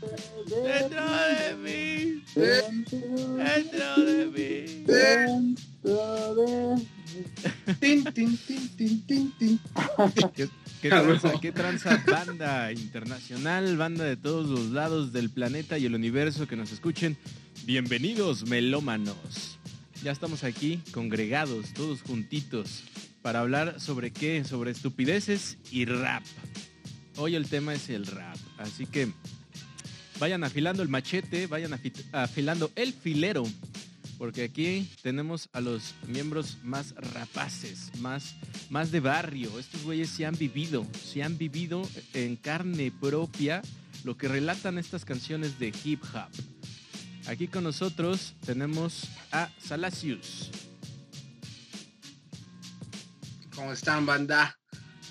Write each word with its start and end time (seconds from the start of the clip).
Dentro 0.00 1.04
de 1.06 1.56
mí. 1.56 2.22
Dentro 2.34 4.04
de 4.04 4.26
mí. 4.26 4.84
Dentro 4.84 6.34
de 6.34 6.76
mí. 6.76 6.88
Tin, 7.80 8.04
tin, 8.04 8.36
tin, 8.36 8.68
tin, 8.76 9.06
tin, 9.06 9.32
tin. 9.38 9.60
¿Qué, 10.34 10.48
qué 10.82 10.88
tranza, 10.90 11.32
qué 11.40 11.52
tranza 11.52 12.02
banda 12.06 12.72
internacional, 12.72 13.76
banda 13.76 14.04
de 14.04 14.16
todos 14.16 14.48
los 14.48 14.70
lados 14.70 15.12
del 15.12 15.30
planeta 15.30 15.78
y 15.78 15.86
el 15.86 15.94
universo 15.94 16.46
que 16.46 16.56
nos 16.56 16.72
escuchen? 16.72 17.16
Bienvenidos, 17.64 18.46
melómanos. 18.46 19.58
Ya 20.02 20.12
estamos 20.12 20.44
aquí, 20.44 20.82
congregados, 20.92 21.72
todos 21.72 22.02
juntitos, 22.02 22.84
para 23.22 23.40
hablar 23.40 23.80
sobre 23.80 24.12
qué, 24.12 24.44
sobre 24.44 24.72
estupideces 24.72 25.56
y 25.70 25.86
rap. 25.86 26.22
Hoy 27.16 27.34
el 27.34 27.48
tema 27.48 27.72
es 27.72 27.88
el 27.88 28.06
rap, 28.06 28.36
así 28.58 28.84
que 28.84 29.08
vayan 30.18 30.44
afilando 30.44 30.82
el 30.82 30.88
machete, 30.88 31.46
vayan 31.46 31.72
afi- 31.72 32.04
afilando 32.12 32.70
el 32.74 32.92
filero, 32.92 33.44
porque 34.18 34.44
aquí 34.44 34.88
tenemos 35.02 35.48
a 35.52 35.60
los 35.60 35.94
miembros 36.06 36.58
más 36.62 36.94
rapaces, 36.96 37.90
más, 37.98 38.34
más 38.70 38.90
de 38.90 39.00
barrio. 39.00 39.58
Estos 39.58 39.82
güeyes 39.82 40.08
sí 40.10 40.24
han 40.24 40.36
vivido, 40.36 40.86
sí 41.04 41.20
han 41.20 41.36
vivido 41.36 41.86
en 42.14 42.36
carne 42.36 42.90
propia 42.90 43.62
lo 44.04 44.16
que 44.16 44.28
relatan 44.28 44.78
estas 44.78 45.04
canciones 45.04 45.58
de 45.58 45.72
hip 45.84 46.02
hop. 46.14 46.30
Aquí 47.28 47.48
con 47.48 47.64
nosotros 47.64 48.34
tenemos 48.44 49.08
a 49.32 49.50
Salacius. 49.58 50.50
¿Cómo 53.54 53.72
están, 53.72 54.06
banda? 54.06 54.56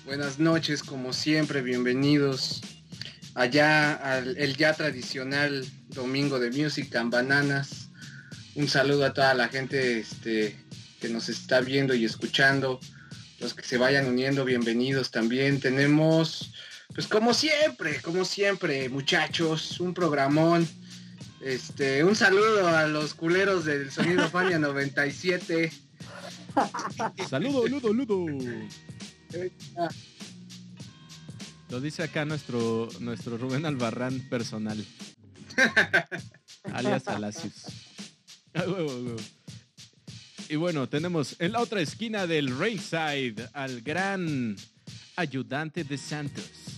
Buenas 0.04 0.38
noches, 0.38 0.82
como 0.82 1.12
siempre, 1.12 1.62
bienvenidos 1.62 2.62
allá 3.36 3.92
al 3.92 4.36
el 4.38 4.56
ya 4.56 4.72
tradicional 4.72 5.64
domingo 5.88 6.40
de 6.40 6.50
Music 6.50 6.94
and 6.96 7.12
Bananas. 7.12 7.90
Un 8.54 8.66
saludo 8.66 9.04
a 9.04 9.12
toda 9.12 9.34
la 9.34 9.48
gente 9.48 9.98
este, 10.00 10.56
que 11.00 11.10
nos 11.10 11.28
está 11.28 11.60
viendo 11.60 11.94
y 11.94 12.06
escuchando. 12.06 12.80
Los 13.38 13.52
que 13.52 13.62
se 13.62 13.76
vayan 13.76 14.06
uniendo, 14.06 14.46
bienvenidos 14.46 15.10
también. 15.10 15.60
Tenemos, 15.60 16.54
pues 16.94 17.06
como 17.06 17.34
siempre, 17.34 18.00
como 18.00 18.24
siempre, 18.24 18.88
muchachos, 18.88 19.78
un 19.80 19.92
programón. 19.92 20.66
Este, 21.42 22.02
un 22.02 22.16
saludo 22.16 22.66
a 22.66 22.86
los 22.86 23.12
culeros 23.12 23.66
del 23.66 23.90
Sonido 23.90 24.28
Fania 24.30 24.58
97. 24.58 25.70
Saludo, 27.28 27.68
ludo, 27.68 27.92
ludo. 27.92 28.26
Lo 31.76 31.82
dice 31.82 32.02
acá 32.02 32.24
nuestro, 32.24 32.88
nuestro 33.00 33.36
Rubén 33.36 33.66
Albarrán 33.66 34.18
personal. 34.30 34.82
alias 36.72 37.06
huevo. 38.66 39.16
Y 40.48 40.56
bueno, 40.56 40.88
tenemos 40.88 41.36
en 41.38 41.52
la 41.52 41.60
otra 41.60 41.82
esquina 41.82 42.26
del 42.26 42.58
ringside 42.58 43.50
al 43.52 43.82
gran 43.82 44.56
ayudante 45.16 45.84
de 45.84 45.98
Santos. 45.98 46.75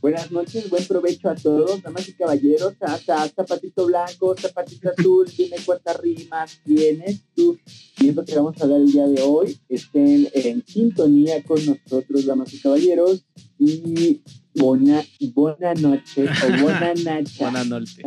Buenas 0.00 0.30
noches, 0.30 0.70
buen 0.70 0.82
provecho 0.86 1.28
a 1.28 1.34
todos, 1.34 1.82
damas 1.82 2.08
y 2.08 2.14
caballeros. 2.14 2.72
Hasta 2.80 3.28
zapatito 3.28 3.84
blanco, 3.86 4.34
zapatito 4.34 4.88
azul, 4.96 5.30
dime 5.36 5.56
cuántas 5.64 6.00
rimas 6.00 6.58
tienes 6.64 7.20
tú. 7.36 7.58
Y 7.98 8.08
es 8.08 8.16
lo 8.16 8.24
que 8.24 8.34
vamos 8.34 8.58
a 8.58 8.64
hablar 8.64 8.80
el 8.80 8.90
día 8.90 9.06
de 9.06 9.20
hoy. 9.20 9.58
Estén 9.68 10.26
en 10.32 10.64
sintonía 10.66 11.42
con 11.42 11.58
nosotros, 11.66 12.24
damas 12.24 12.50
y 12.54 12.60
caballeros. 12.60 13.26
Y 13.58 14.22
buena, 14.54 15.04
buena 15.34 15.74
noche 15.74 16.24
o 16.24 16.62
buena 16.62 16.94
nacha. 17.04 17.50
Buena 17.50 17.64
noche. 17.64 18.02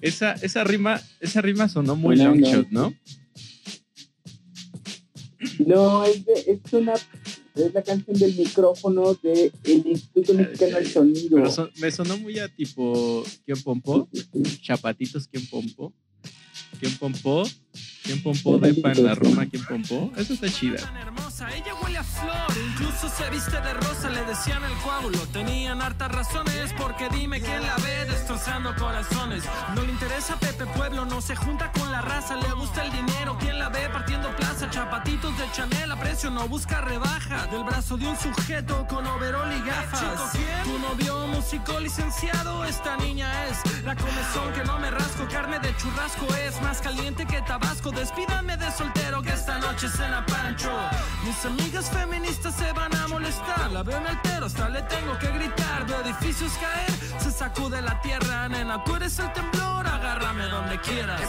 Esa, 0.00 0.32
esa 0.32 0.64
rima, 0.64 1.00
esa 1.20 1.40
rima 1.42 1.68
sonó 1.68 1.94
muy 1.94 2.16
Buena 2.16 2.24
long 2.30 2.40
noche. 2.40 2.52
shot, 2.56 2.68
¿no? 2.70 2.92
No, 5.64 6.04
es, 6.04 6.24
de- 6.26 6.60
es 6.64 6.72
una 6.72 6.94
es 7.66 7.74
la 7.74 7.82
canción 7.82 8.16
del 8.18 8.34
micrófono 8.36 9.14
del 9.22 9.52
Instituto 9.64 10.34
Mexicano 10.34 10.76
del 10.76 10.86
Sonido. 10.88 11.36
Pero 11.36 11.50
son- 11.50 11.70
me 11.80 11.90
sonó 11.90 12.16
muy 12.18 12.38
a 12.38 12.48
tipo 12.48 13.24
¿Quién 13.44 13.62
pompó? 13.62 14.08
Chapatitos 14.62 15.28
¿Quién 15.28 15.46
pompó? 15.48 15.92
¿Quién 16.78 16.96
pompó? 16.98 17.44
¿Quién 18.04 18.22
pompó 18.22 18.58
depa 18.58 18.92
en 18.92 19.04
la 19.04 19.14
Roma? 19.14 19.46
¿Quién 19.48 19.64
pompó? 19.64 20.12
Eso 20.16 20.32
está 20.34 20.48
chida. 20.50 20.78
Se 23.10 23.28
viste 23.30 23.60
de 23.60 23.74
rosa, 23.74 24.08
le 24.10 24.24
decían 24.24 24.62
el 24.64 24.74
coágulo. 24.78 25.18
Tenían 25.32 25.82
hartas 25.82 26.10
razones, 26.12 26.72
porque 26.78 27.08
dime 27.10 27.40
quién 27.40 27.62
la 27.62 27.76
ve 27.76 28.04
destrozando 28.06 28.74
corazones. 28.76 29.44
No 29.74 29.82
le 29.82 29.92
interesa 29.92 30.36
Pepe 30.36 30.66
Pueblo, 30.66 31.04
no 31.04 31.20
se 31.20 31.36
junta 31.36 31.70
con 31.72 31.90
la 31.90 32.00
raza, 32.00 32.36
le 32.36 32.52
gusta 32.52 32.84
el 32.84 32.92
dinero, 32.92 33.36
quién 33.38 33.58
la 33.58 33.68
ve 33.68 33.88
partiendo 33.90 34.34
plaza, 34.36 34.70
chapatitos 34.70 35.36
de 35.38 35.50
Chanel 35.52 35.92
a 35.92 35.96
precio, 35.96 36.30
no 36.30 36.46
busca 36.48 36.80
rebaja. 36.80 37.46
Del 37.46 37.64
brazo 37.64 37.96
de 37.96 38.06
un 38.06 38.16
sujeto 38.16 38.86
con 38.88 39.06
overol 39.06 39.52
y 39.52 39.60
gafas. 39.66 40.32
Tu 40.64 40.78
novio 40.78 41.26
músico 41.28 41.80
licenciado, 41.80 42.64
esta 42.64 42.96
niña 42.98 43.30
es 43.46 43.84
la 43.84 43.96
comezón 43.96 44.52
que 44.52 44.64
no 44.64 44.78
me 44.78 44.90
rasco, 44.90 45.26
carne 45.30 45.58
de 45.58 45.74
churrasco 45.76 46.26
es 46.46 46.60
más 46.62 46.80
caliente 46.80 47.26
que 47.26 47.40
Tabasco. 47.42 47.90
Despídame 47.90 48.56
de 48.56 48.70
soltero 48.70 49.22
que 49.22 49.32
esta 49.32 49.58
noche 49.58 49.88
cena 49.88 50.24
Pancho. 50.26 50.70
Mis 51.24 51.44
amigas 51.44 51.90
feministas 51.90 52.54
se 52.54 52.72
van 52.72 52.94
a 52.94 52.99
molestar. 53.08 53.70
La 53.72 53.82
veo 53.82 53.98
en 53.98 54.06
el 54.06 54.22
tero, 54.22 54.46
hasta 54.46 54.68
le 54.68 54.82
tengo 54.82 55.18
que 55.18 55.26
gritar. 55.28 55.86
Veo 55.86 56.00
edificios 56.02 56.52
caer, 56.60 56.90
se 57.20 57.30
sacude 57.30 57.80
la 57.82 58.00
tierra, 58.02 58.48
nena. 58.48 58.82
Tú 58.84 58.96
eres 58.96 59.18
el 59.18 59.32
temblor, 59.32 59.86
agárrame 59.86 60.44
donde 60.46 60.80
quieras. 60.80 61.20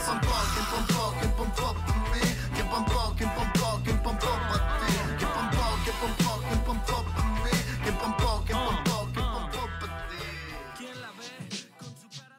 ¿Quién 10.78 11.00
la 11.00 11.10
ve 11.12 11.48
con 11.78 11.88
su 11.88 12.08
cara 12.18 12.38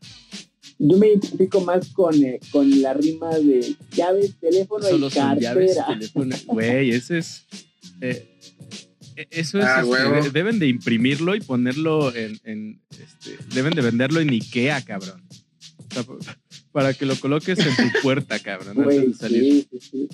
Yo 0.79 0.97
me 0.97 1.07
identifico 1.07 1.61
más 1.61 1.88
con, 1.89 2.15
eh, 2.23 2.39
con 2.51 2.81
la 2.81 2.94
rima 2.94 3.29
de 3.38 3.75
llaves, 3.91 4.35
teléfono 4.39 4.85
Solo 4.85 5.07
y 5.07 5.11
son 5.11 5.39
llaves, 5.39 5.75
cartera. 5.77 5.85
teléfono. 5.88 6.35
Güey, 6.47 6.91
ese 6.91 7.19
es. 7.19 7.45
eh, 8.01 8.32
eso 9.31 9.59
es. 9.59 9.66
Ah, 9.66 9.84
este, 10.18 10.31
deben 10.31 10.59
de 10.59 10.68
imprimirlo 10.68 11.35
y 11.35 11.41
ponerlo 11.41 12.13
en. 12.16 12.40
en, 12.44 12.81
este, 12.91 13.38
deben 13.53 13.74
de 13.74 13.81
venderlo 13.81 14.19
en 14.19 14.29
Ikea, 14.29 14.81
cabrón. 14.84 15.24
O 15.90 15.94
sea, 15.94 16.03
pa- 16.03 16.16
para 16.72 16.94
que 16.94 17.06
lo 17.06 17.16
coloques 17.19 17.59
en 17.59 17.75
tu 17.75 18.01
puerta, 18.01 18.40
cabrón. 18.40 18.69
antes 18.79 18.84
Güey, 18.84 19.07
de 19.07 19.13
salir. 19.13 19.68
sí, 19.72 19.79
sí, 19.79 19.90
sí. 19.91 20.07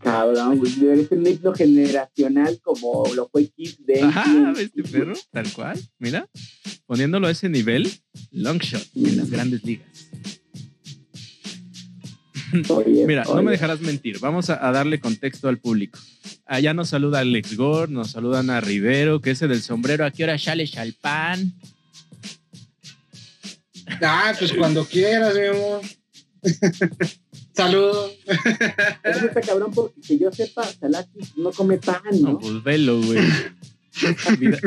Cabrón, 0.00 0.58
güey, 0.58 0.70
ser 0.70 1.06
un 1.10 1.26
himno 1.26 1.52
generacional 1.54 2.60
como 2.62 3.04
lo 3.14 3.28
fue 3.28 3.48
Kiss 3.48 3.84
de 3.84 4.00
Ajá, 4.02 4.52
este 4.58 4.84
perro, 4.84 5.14
tal 5.32 5.52
cual. 5.52 5.78
Mira, 5.98 6.28
poniéndolo 6.86 7.26
a 7.26 7.32
ese 7.32 7.48
nivel, 7.48 7.90
long 8.30 8.58
shot 8.60 8.86
en 8.94 9.16
las 9.16 9.28
grandes 9.28 9.64
ligas. 9.64 9.88
Oye, 12.68 13.06
Mira, 13.06 13.24
no 13.24 13.42
me 13.42 13.50
dejarás 13.52 13.80
mentir. 13.80 14.18
Vamos 14.20 14.50
a, 14.50 14.66
a 14.66 14.72
darle 14.72 15.00
contexto 15.00 15.48
al 15.48 15.58
público. 15.58 15.98
Allá 16.46 16.72
nos 16.74 16.88
saluda 16.90 17.20
Alex 17.20 17.56
Gore, 17.56 17.92
nos 17.92 18.12
saludan 18.12 18.50
a 18.50 18.60
Rivero, 18.60 19.20
que 19.20 19.32
ese 19.32 19.48
del 19.48 19.62
sombrero. 19.62 20.04
¿A 20.04 20.10
qué 20.10 20.24
hora 20.24 20.38
sale 20.38 20.66
Chalpán? 20.66 21.54
Ah, 24.02 24.32
pues 24.38 24.52
cuando 24.52 24.84
quieras, 24.84 25.34
mi 25.34 25.46
amor. 25.46 25.80
Saludos. 27.54 28.12
Está 29.02 29.40
cabrón 29.40 29.72
porque 29.74 30.00
que 30.00 30.18
yo 30.18 30.30
sepa, 30.30 30.64
Salaki 30.64 31.18
no 31.36 31.50
come 31.50 31.78
pan, 31.78 32.00
No, 32.20 32.32
¿no? 32.32 32.38
pues 32.38 32.62
velo, 32.62 33.00
güey. 33.02 33.18
Vida, 34.38 34.58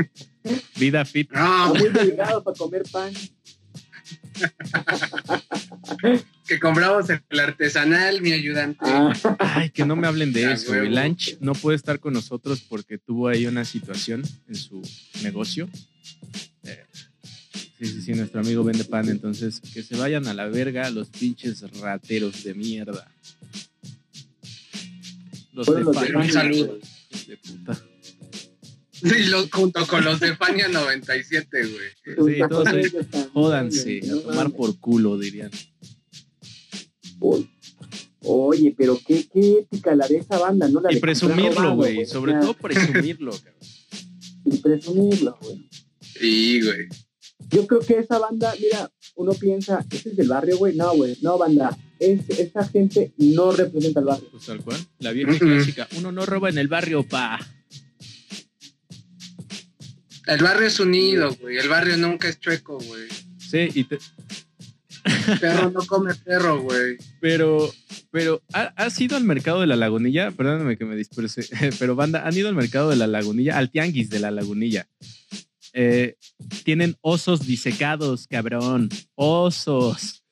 vida 0.77 1.05
fit. 1.05 1.31
No, 1.31 1.67
Está 1.67 1.79
muy 1.79 1.89
delgado 1.89 2.43
para 2.43 2.57
comer 2.57 2.83
pan. 2.91 3.13
Que 6.47 6.59
compramos 6.59 7.05
el 7.09 7.39
artesanal, 7.39 8.21
mi 8.21 8.31
ayudante. 8.31 8.79
Ah, 8.81 9.13
Ay, 9.39 9.69
que 9.69 9.85
no 9.85 9.95
me 9.95 10.07
hablen 10.07 10.33
de 10.33 10.51
eso. 10.51 10.71
huevo. 10.71 10.87
Lanch 10.89 11.37
no 11.39 11.53
puede 11.53 11.77
estar 11.77 11.99
con 11.99 12.13
nosotros 12.13 12.61
porque 12.61 12.97
tuvo 12.97 13.27
ahí 13.27 13.45
una 13.45 13.65
situación 13.65 14.23
en 14.47 14.55
su 14.55 14.81
negocio. 15.23 15.69
Eh, 16.63 16.85
sí, 17.79 17.85
sí, 17.85 18.01
sí, 18.01 18.13
nuestro 18.13 18.41
amigo 18.41 18.63
vende 18.63 18.83
pan. 18.83 19.09
Entonces, 19.09 19.59
que 19.73 19.83
se 19.83 19.95
vayan 19.95 20.27
a 20.27 20.33
la 20.33 20.47
verga 20.47 20.89
los 20.89 21.09
pinches 21.09 21.61
rateros 21.79 22.43
de 22.43 22.53
mierda. 22.53 23.09
Los 25.53 25.67
de 25.67 25.81
los 25.81 25.95
de 25.95 26.07
pan. 26.07 26.15
Un 26.15 26.31
saludo. 26.31 26.79
De 27.27 27.37
puta. 27.37 27.81
Y 29.03 29.23
los, 29.25 29.49
junto 29.51 29.85
con 29.87 30.03
los 30.03 30.19
de 30.19 30.35
Fania 30.35 30.67
97, 30.67 31.57
güey. 31.63 32.35
Sí, 32.35 32.41
todos 32.47 32.67
ahí, 32.67 32.83
Jódanse, 33.33 34.01
a 34.05 34.21
tomar 34.27 34.51
por 34.51 34.77
culo, 34.79 35.17
dirían. 35.17 35.51
Uy. 37.19 37.49
Oye, 38.23 38.75
pero 38.77 38.99
qué, 39.05 39.27
qué 39.33 39.59
ética 39.59 39.95
la 39.95 40.07
de 40.07 40.17
esa 40.17 40.37
banda, 40.37 40.67
¿no? 40.67 40.79
La 40.81 40.93
Y 40.93 40.99
presumirlo, 40.99 41.75
güey. 41.75 42.05
Sobre 42.05 42.33
todo 42.33 42.53
presumirlo, 42.53 43.31
cabrón. 43.31 43.55
Y 44.43 44.57
presumirlo, 44.57 45.37
güey. 45.41 45.69
Sí, 45.99 46.61
güey. 46.61 46.87
Yo 47.49 47.67
creo 47.67 47.79
que 47.81 47.99
esa 47.99 48.17
banda, 48.17 48.53
mira, 48.59 48.91
uno 49.15 49.33
piensa, 49.33 49.85
¿este 49.91 50.09
es 50.09 50.17
del 50.17 50.29
barrio, 50.29 50.57
güey? 50.57 50.75
No, 50.75 50.95
güey, 50.95 51.17
no, 51.21 51.37
banda. 51.37 51.77
Es, 51.99 52.27
esa 52.29 52.67
gente 52.67 53.13
no 53.17 53.51
representa 53.51 53.99
el 53.99 54.05
barrio. 54.05 54.29
Pues 54.31 54.45
tal 54.45 54.61
cual. 54.61 54.77
La 54.99 55.11
vieja 55.11 55.37
clásica. 55.37 55.87
Uno 55.97 56.11
no 56.11 56.25
roba 56.25 56.49
en 56.49 56.57
el 56.57 56.67
barrio, 56.67 57.03
pa. 57.07 57.39
El 60.27 60.43
barrio 60.43 60.67
es 60.67 60.79
unido, 60.79 61.35
güey. 61.35 61.57
El 61.57 61.69
barrio 61.69 61.97
nunca 61.97 62.27
es 62.29 62.39
chueco, 62.39 62.77
güey. 62.79 63.07
Sí, 63.37 63.69
y 63.73 63.83
te... 63.85 63.97
Perro 65.39 65.71
no 65.71 65.85
come 65.87 66.13
perro, 66.13 66.61
güey. 66.61 66.97
Pero, 67.19 67.73
pero, 68.11 68.41
¿has 68.53 68.99
ido 69.01 69.17
al 69.17 69.23
mercado 69.23 69.61
de 69.61 69.67
la 69.67 69.75
lagunilla? 69.75 70.31
Perdóname 70.31 70.77
que 70.77 70.85
me 70.85 70.95
disperse, 70.95 71.47
pero 71.79 71.95
banda, 71.95 72.27
¿han 72.27 72.37
ido 72.37 72.49
al 72.49 72.55
mercado 72.55 72.89
de 72.89 72.95
la 72.95 73.07
lagunilla? 73.07 73.57
Al 73.57 73.71
tianguis 73.71 74.09
de 74.09 74.19
la 74.19 74.31
lagunilla. 74.31 74.87
Eh, 75.73 76.17
tienen 76.63 76.97
osos 77.01 77.47
disecados, 77.47 78.27
cabrón. 78.27 78.89
Osos. 79.15 80.23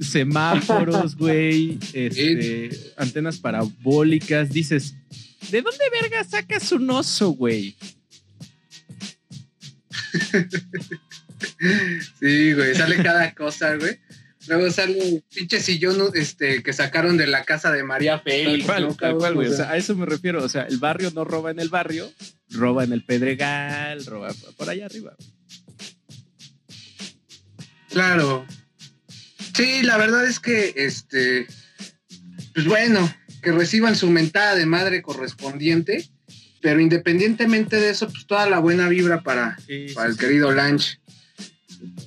Semáforos, 0.00 1.16
güey. 1.16 1.78
Este, 1.92 2.70
antenas 2.96 3.38
parabólicas. 3.38 4.50
Dices, 4.50 4.94
¿de 5.50 5.60
dónde 5.60 5.84
verga 6.00 6.24
sacas 6.24 6.72
un 6.72 6.88
oso, 6.90 7.30
güey? 7.30 7.76
Sí, 12.20 12.52
güey, 12.52 12.74
sale 12.74 13.02
cada 13.02 13.34
cosa, 13.34 13.76
güey. 13.76 13.98
Luego 14.48 14.70
sale 14.70 15.00
un 15.00 15.24
pinche 15.34 15.60
sillón 15.60 16.10
este, 16.14 16.62
que 16.62 16.72
sacaron 16.72 17.16
de 17.16 17.28
la 17.28 17.44
casa 17.44 17.70
de 17.70 17.84
María 17.84 18.18
Félix. 18.18 18.66
Tal 18.66 19.16
cual, 19.16 19.34
güey. 19.34 19.48
O 19.48 19.56
sea, 19.56 19.70
a 19.70 19.76
eso 19.76 19.94
me 19.94 20.04
refiero. 20.04 20.42
O 20.42 20.48
sea, 20.48 20.62
el 20.62 20.78
barrio 20.78 21.12
no 21.14 21.24
roba 21.24 21.52
en 21.52 21.60
el 21.60 21.68
barrio, 21.68 22.12
roba 22.50 22.82
en 22.82 22.92
el 22.92 23.04
Pedregal, 23.04 24.04
roba 24.04 24.34
por 24.56 24.68
allá 24.68 24.86
arriba. 24.86 25.14
Claro. 27.90 28.44
Sí, 29.54 29.82
la 29.82 29.96
verdad 29.98 30.26
es 30.26 30.40
que, 30.40 30.72
este, 30.76 31.46
pues 32.54 32.66
bueno, 32.66 33.14
que 33.42 33.52
reciban 33.52 33.94
su 33.94 34.10
mentada 34.10 34.54
de 34.54 34.66
madre 34.66 35.02
correspondiente 35.02 36.08
pero 36.62 36.80
independientemente 36.80 37.76
de 37.76 37.90
eso, 37.90 38.08
pues 38.08 38.26
toda 38.26 38.48
la 38.48 38.60
buena 38.60 38.88
vibra 38.88 39.22
para, 39.22 39.58
para 39.94 40.08
el 40.08 40.16
querido 40.16 40.52
Lanch, 40.52 41.00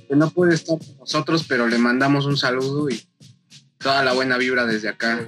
que 0.07 0.16
no 0.16 0.31
puede 0.31 0.56
estar 0.56 0.80
con 0.80 0.98
nosotros, 0.98 1.46
pero 1.48 1.68
le 1.68 1.78
mandamos 1.78 2.25
un 2.25 2.38
saludo 2.38 2.90
y 2.90 3.00
toda 3.78 4.04
la 4.04 4.13
buena 4.13 4.38
vibra 4.38 4.66
desde 4.66 4.90
acá. 4.90 5.28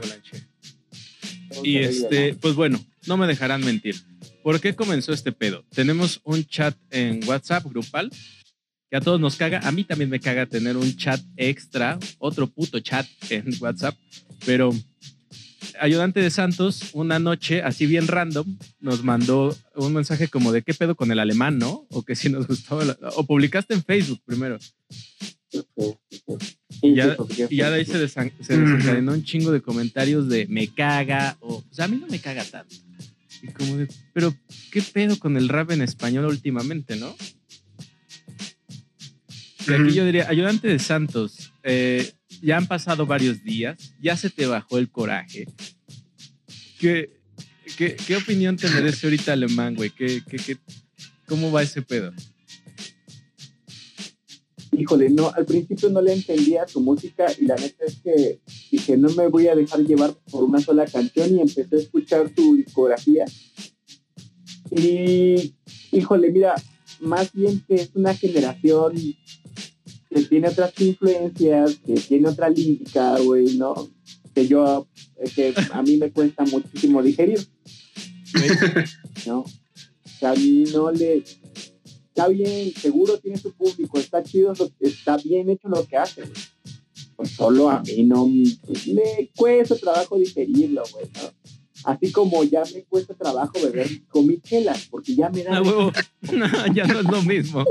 Y 1.61 1.77
este, 1.77 2.35
pues 2.35 2.55
bueno, 2.55 2.83
no 3.05 3.17
me 3.17 3.27
dejarán 3.27 3.63
mentir. 3.63 3.95
¿Por 4.43 4.61
qué 4.61 4.75
comenzó 4.75 5.11
este 5.11 5.33
pedo? 5.33 5.65
Tenemos 5.75 6.21
un 6.23 6.45
chat 6.45 6.75
en 6.89 7.21
WhatsApp 7.27 7.65
grupal 7.65 8.09
que 8.89 8.95
a 8.95 9.01
todos 9.01 9.19
nos 9.19 9.35
caga. 9.35 9.59
A 9.67 9.73
mí 9.73 9.83
también 9.83 10.09
me 10.09 10.21
caga 10.21 10.45
tener 10.45 10.77
un 10.77 10.95
chat 10.95 11.19
extra, 11.35 11.99
otro 12.17 12.47
puto 12.47 12.79
chat 12.79 13.05
en 13.29 13.53
WhatsApp, 13.59 13.95
pero 14.45 14.73
ayudante 15.79 16.19
de 16.19 16.29
Santos, 16.29 16.91
una 16.93 17.19
noche, 17.19 17.61
así 17.61 17.85
bien 17.85 18.07
random, 18.07 18.57
nos 18.79 19.03
mandó 19.03 19.55
un 19.75 19.93
mensaje 19.93 20.27
como 20.27 20.51
de 20.51 20.61
qué 20.61 20.73
pedo 20.73 20.95
con 20.95 21.11
el 21.11 21.19
alemán, 21.19 21.57
¿no? 21.57 21.85
O 21.89 22.03
que 22.03 22.15
si 22.15 22.29
nos 22.29 22.47
gustaba, 22.47 22.83
o 23.15 23.25
publicaste 23.25 23.73
en 23.73 23.83
Facebook 23.83 24.21
primero. 24.25 24.57
Y 26.81 26.95
ya, 26.95 27.17
ya, 27.49 27.69
de 27.71 27.75
ahí 27.77 27.85
se, 27.85 27.97
desencadenó 27.97 29.13
un 29.13 29.23
chingo 29.23 29.51
de 29.51 29.61
comentarios 29.61 30.27
de 30.29 30.45
me 30.47 30.67
caga, 30.67 31.37
o, 31.39 31.55
o 31.55 31.63
sea, 31.71 31.85
a 31.85 31.87
mí 31.87 31.97
no 31.97 32.07
me 32.07 32.19
caga 32.19 32.43
tanto. 32.43 32.75
Y 33.41 33.47
como 33.47 33.77
de, 33.77 33.87
pero 34.13 34.35
¿qué 34.71 34.81
pedo 34.81 35.17
con 35.19 35.37
el 35.37 35.49
rap 35.49 35.71
en 35.71 35.81
español 35.81 36.25
últimamente, 36.25 36.95
no? 36.95 37.15
Y 39.67 39.73
aquí 39.73 39.93
yo 39.93 40.05
diría, 40.05 40.27
ayudante 40.29 40.67
de 40.67 40.79
Santos, 40.79 41.51
eh, 41.63 42.11
ya 42.41 42.57
han 42.57 42.67
pasado 42.67 43.05
varios 43.05 43.43
días, 43.43 43.93
ya 44.01 44.15
se 44.15 44.29
te 44.29 44.45
bajó 44.45 44.77
el 44.77 44.89
coraje. 44.89 45.47
¿Qué, 46.79 47.11
qué, 47.77 48.15
opinión 48.15 48.55
te 48.55 48.69
merece 48.69 49.07
ahorita 49.07 49.33
Alemán, 49.33 49.75
güey? 49.75 49.89
¿Qué, 49.89 50.21
qué, 50.27 50.57
cómo 51.27 51.51
va 51.51 51.63
ese 51.63 51.81
pedo? 51.81 52.13
Híjole, 54.71 55.09
no, 55.09 55.31
al 55.35 55.45
principio 55.45 55.89
no 55.89 56.01
le 56.01 56.13
entendía 56.13 56.67
su 56.67 56.79
música 56.81 57.25
y 57.39 57.45
la 57.45 57.55
neta 57.55 57.85
es 57.85 57.95
que 58.03 58.39
dije, 58.71 58.95
no 58.95 59.09
me 59.09 59.27
voy 59.27 59.47
a 59.47 59.55
dejar 59.55 59.79
llevar 59.79 60.13
por 60.29 60.43
una 60.43 60.61
sola 60.61 60.85
canción 60.85 61.35
y 61.35 61.41
empecé 61.41 61.75
a 61.75 61.79
escuchar 61.79 62.31
su 62.35 62.55
discografía. 62.55 63.25
Y, 64.69 65.55
híjole, 65.91 66.31
mira, 66.31 66.53
más 66.99 67.31
bien 67.33 67.63
que 67.67 67.75
es 67.75 67.91
una 67.95 68.13
generación 68.13 68.93
que 70.09 70.21
tiene 70.23 70.49
otras 70.49 70.73
influencias, 70.79 71.75
que 71.85 71.93
tiene 71.95 72.29
otra 72.29 72.49
lírica, 72.49 73.17
güey, 73.19 73.57
¿no? 73.57 73.89
Que 74.33 74.47
yo, 74.47 74.87
que 75.35 75.53
a 75.71 75.81
mí 75.81 75.97
me 75.97 76.11
cuesta 76.11 76.43
muchísimo 76.45 77.01
digerir. 77.01 77.39
¿No? 79.25 79.39
O 79.39 80.19
sea, 80.19 80.33
no 80.73 80.91
le... 80.91 81.23
Está 82.07 82.29
bien, 82.29 82.73
seguro 82.73 83.19
tiene 83.19 83.37
su 83.37 83.53
público, 83.53 83.99
está 83.99 84.23
chido, 84.23 84.53
está 84.79 85.17
bien 85.17 85.49
hecho 85.49 85.67
lo 85.67 85.85
que 85.85 85.97
hace, 85.97 86.21
güey. 86.21 86.33
Pues 87.15 87.31
solo 87.31 87.69
a 87.69 87.81
mí 87.81 88.03
no 88.03 88.27
me 88.27 89.29
cuesta 89.35 89.75
trabajo 89.75 90.17
digerirlo, 90.17 90.83
güey, 90.91 91.05
¿no? 91.13 91.53
Así 91.83 92.11
como 92.11 92.43
ya 92.43 92.63
me 92.73 92.83
cuesta 92.83 93.13
trabajo 93.13 93.53
beber 93.61 93.87
comichelas, 94.07 94.87
porque 94.89 95.15
ya 95.15 95.29
me 95.29 95.43
da... 95.43 95.59
no, 95.61 95.91
ya 96.73 96.85
no 96.85 96.99
es 96.99 97.05
lo 97.05 97.21
mismo. 97.21 97.63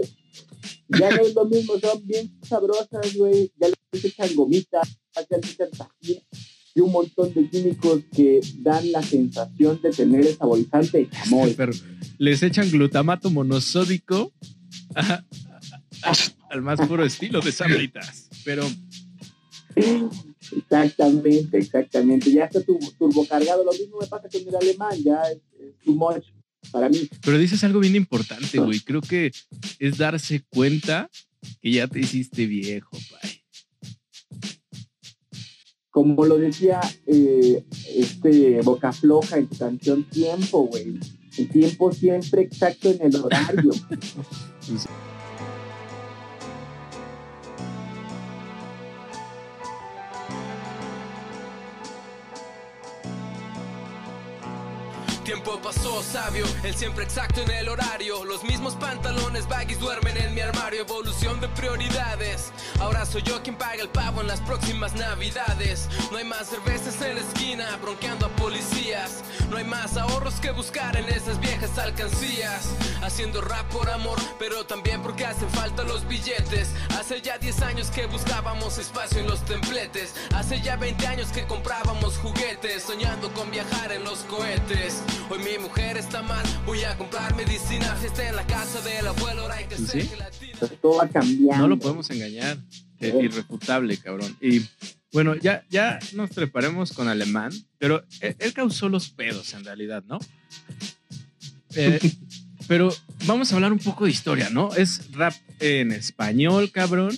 Ya 0.88 1.10
no 1.10 1.22
es 1.22 1.34
lo 1.34 1.44
mismo, 1.44 1.78
son 1.78 2.06
bien 2.06 2.38
sabrosas, 2.42 3.14
güey. 3.14 3.52
Ya 3.58 3.68
les 3.92 4.04
echan 4.04 4.34
gomitas, 4.34 4.88
ya 5.14 5.36
echan 5.36 5.70
tajín 5.70 6.18
y 6.76 6.80
un 6.80 6.92
montón 6.92 7.32
de 7.32 7.48
químicos 7.48 8.02
que 8.14 8.38
dan 8.58 8.92
la 8.92 9.02
sensación 9.02 9.80
de 9.80 9.90
tener 9.90 10.20
esa 10.20 10.40
saborizante 10.40 10.98
de 10.98 11.08
chamoy. 11.08 11.54
Pero 11.54 11.72
les 12.18 12.42
echan 12.42 12.70
glutamato 12.70 13.30
monosódico 13.30 14.34
al 16.50 16.60
más 16.60 16.78
puro 16.86 17.02
estilo 17.02 17.40
de 17.40 17.50
sabritas. 17.50 18.28
Pero. 18.44 18.64
Exactamente, 20.54 21.56
exactamente. 21.58 22.30
Ya 22.30 22.44
está 22.44 22.60
turbocargado. 22.62 23.64
Lo 23.64 23.72
mismo 23.72 23.96
me 23.98 24.06
pasa 24.06 24.28
con 24.28 24.42
el 24.46 24.54
alemán, 24.54 25.02
ya 25.02 25.22
es, 25.32 25.38
es 25.58 25.78
too 25.82 25.94
much 25.94 26.26
para 26.70 26.88
mí. 26.88 27.08
Pero 27.22 27.38
dices 27.38 27.62
algo 27.64 27.80
bien 27.80 27.96
importante, 27.96 28.58
güey. 28.58 28.80
Creo 28.80 29.00
que 29.00 29.32
es 29.78 29.98
darse 29.98 30.44
cuenta 30.48 31.10
que 31.60 31.70
ya 31.70 31.86
te 31.86 32.00
hiciste 32.00 32.46
viejo, 32.46 32.96
pai. 33.10 33.42
Como 35.90 36.26
lo 36.26 36.36
decía 36.36 36.80
eh, 37.06 37.64
este 37.94 38.60
Boca 38.62 38.92
Floja 38.92 39.38
en 39.38 39.48
su 39.48 39.58
canción 39.58 40.04
Tiempo, 40.04 40.66
güey. 40.66 40.98
El 41.38 41.48
tiempo 41.48 41.92
siempre 41.92 42.42
exacto 42.42 42.90
en 42.90 43.02
el 43.02 43.16
horario. 43.16 43.70
pasó 55.66 56.00
sabio, 56.00 56.46
el 56.62 56.76
siempre 56.76 57.02
exacto 57.02 57.42
en 57.42 57.50
el 57.50 57.68
horario. 57.68 58.24
Los 58.24 58.44
mismos 58.44 58.76
pantalones 58.76 59.48
baggies 59.48 59.80
duermen 59.80 60.16
en 60.16 60.32
mi 60.32 60.40
armario. 60.40 60.82
Evolución 60.82 61.40
de 61.40 61.48
prioridades. 61.48 62.52
Ahora 62.78 63.04
soy 63.04 63.22
yo 63.22 63.42
quien 63.42 63.56
paga 63.56 63.82
el 63.82 63.88
pavo 63.88 64.20
en 64.20 64.28
las 64.28 64.40
próximas 64.42 64.94
navidades. 64.94 65.88
No 66.12 66.18
hay 66.18 66.24
más 66.24 66.46
cervezas 66.50 67.02
en 67.02 67.16
la 67.16 67.20
esquina, 67.20 67.76
bronqueando 67.82 68.26
a 68.26 68.28
policías. 68.36 69.24
No 69.50 69.56
hay 69.56 69.64
más 69.64 69.96
ahorros 69.96 70.34
que 70.34 70.52
buscar 70.52 70.96
en 70.96 71.08
esas 71.08 71.40
viejas 71.40 71.76
alcancías. 71.78 72.68
Haciendo 73.02 73.40
rap 73.40 73.66
por 73.72 73.90
amor, 73.90 74.18
pero 74.38 74.64
también 74.66 75.02
porque 75.02 75.26
hacen 75.26 75.50
falta 75.50 75.82
los 75.82 76.06
billetes. 76.06 76.68
Hace 76.96 77.20
ya 77.22 77.38
10 77.38 77.62
años 77.62 77.90
que 77.90 78.06
buscábamos 78.06 78.78
espacio 78.78 79.18
en 79.18 79.26
los 79.26 79.44
templetes. 79.44 80.14
Hace 80.32 80.60
ya 80.60 80.76
20 80.76 81.06
años 81.08 81.28
que 81.32 81.44
comprábamos 81.44 82.18
juguetes, 82.18 82.84
soñando 82.84 83.32
con 83.34 83.50
viajar 83.50 83.90
en 83.90 84.04
los 84.04 84.20
cohetes. 84.20 85.02
Hoy 85.28 85.38
mi 85.40 85.55
mujer 85.58 85.96
está 85.96 86.22
mal, 86.22 86.44
voy 86.64 86.82
a 86.84 86.96
comprar 86.96 87.34
medicina. 87.34 87.96
Si 88.00 88.06
está 88.06 88.28
en 88.28 88.36
la 88.36 88.46
casa 88.46 88.80
del 88.82 89.06
abuelo, 89.06 89.48
hay 89.50 89.64
que 89.66 89.76
¿Sí? 89.76 90.10
Todo 90.80 90.98
va 90.98 91.08
cambiando. 91.08 91.62
No 91.62 91.68
lo 91.68 91.78
podemos 91.78 92.08
engañar. 92.10 92.58
Es 92.98 93.14
irrefutable, 93.14 93.96
cabrón. 93.98 94.36
Y 94.40 94.62
bueno, 95.12 95.34
ya, 95.34 95.64
ya 95.70 95.98
nos 96.14 96.30
preparemos 96.30 96.92
con 96.92 97.08
Alemán, 97.08 97.52
pero 97.78 98.04
él, 98.20 98.52
causó 98.52 98.88
los 98.88 99.10
pedos 99.10 99.54
en 99.54 99.64
realidad, 99.64 100.02
¿no? 100.06 100.18
Eh, 101.74 101.98
pero 102.68 102.92
vamos 103.26 103.52
a 103.52 103.54
hablar 103.56 103.72
un 103.72 103.78
poco 103.78 104.04
de 104.04 104.10
historia, 104.10 104.50
¿no? 104.50 104.74
Es 104.74 105.12
rap 105.12 105.34
en 105.60 105.92
español, 105.92 106.70
cabrón. 106.70 107.16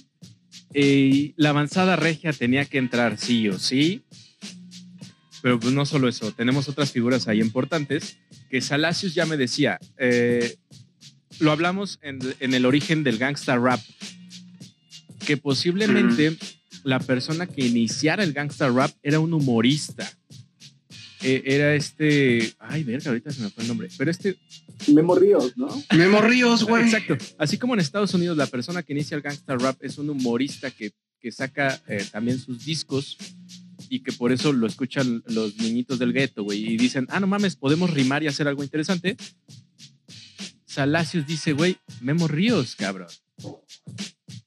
Y 0.74 1.34
la 1.36 1.50
avanzada 1.50 1.96
regia 1.96 2.32
tenía 2.32 2.64
que 2.66 2.78
entrar 2.78 3.18
sí 3.18 3.48
o 3.48 3.58
sí. 3.58 4.04
Pero 5.42 5.60
pues 5.60 5.72
no 5.72 5.86
solo 5.86 6.08
eso, 6.08 6.32
tenemos 6.32 6.68
otras 6.68 6.90
figuras 6.90 7.28
ahí 7.28 7.40
importantes, 7.40 8.18
que 8.50 8.60
Salacios 8.60 9.14
ya 9.14 9.24
me 9.24 9.36
decía, 9.36 9.78
eh, 9.96 10.56
lo 11.38 11.52
hablamos 11.52 11.98
en, 12.02 12.18
en 12.40 12.54
el 12.54 12.66
origen 12.66 13.04
del 13.04 13.18
gangsta 13.18 13.56
rap, 13.56 13.80
que 15.24 15.36
posiblemente 15.36 16.36
la 16.84 16.98
persona 16.98 17.46
que 17.46 17.66
iniciara 17.66 18.24
el 18.24 18.32
gangsta 18.32 18.68
rap 18.68 18.90
era 19.02 19.20
un 19.20 19.32
humorista. 19.32 20.10
Eh, 21.22 21.42
era 21.44 21.74
este. 21.74 22.52
Ay, 22.58 22.84
verga, 22.84 23.10
ahorita 23.10 23.30
se 23.30 23.42
me 23.42 23.50
fue 23.50 23.64
el 23.64 23.68
nombre. 23.68 23.88
Pero 23.98 24.10
este. 24.10 24.36
Memo 24.86 25.16
Ríos, 25.16 25.56
¿no? 25.56 25.68
Memo 25.96 26.20
Ríos, 26.20 26.64
güey. 26.64 26.84
Exacto. 26.84 27.16
Así 27.36 27.58
como 27.58 27.74
en 27.74 27.80
Estados 27.80 28.14
Unidos, 28.14 28.36
la 28.36 28.46
persona 28.46 28.82
que 28.82 28.92
inicia 28.92 29.16
el 29.16 29.22
gangsta 29.22 29.56
rap 29.56 29.76
es 29.82 29.98
un 29.98 30.08
humorista 30.10 30.70
que, 30.70 30.92
que 31.20 31.32
saca 31.32 31.82
eh, 31.88 32.06
también 32.10 32.38
sus 32.38 32.64
discos 32.64 33.18
y 33.88 34.00
que 34.00 34.12
por 34.12 34.32
eso 34.32 34.52
lo 34.52 34.66
escuchan 34.66 35.22
los 35.26 35.56
niñitos 35.56 35.98
del 35.98 36.12
gueto, 36.12 36.44
güey, 36.44 36.74
y 36.74 36.76
dicen, 36.76 37.06
ah, 37.10 37.20
no 37.20 37.26
mames, 37.26 37.56
podemos 37.56 37.90
rimar 37.90 38.22
y 38.22 38.26
hacer 38.26 38.48
algo 38.48 38.62
interesante. 38.62 39.16
Salacios 40.66 41.26
dice, 41.26 41.52
güey, 41.52 41.78
Memo 42.00 42.28
Ríos, 42.28 42.76
cabrón. 42.76 43.08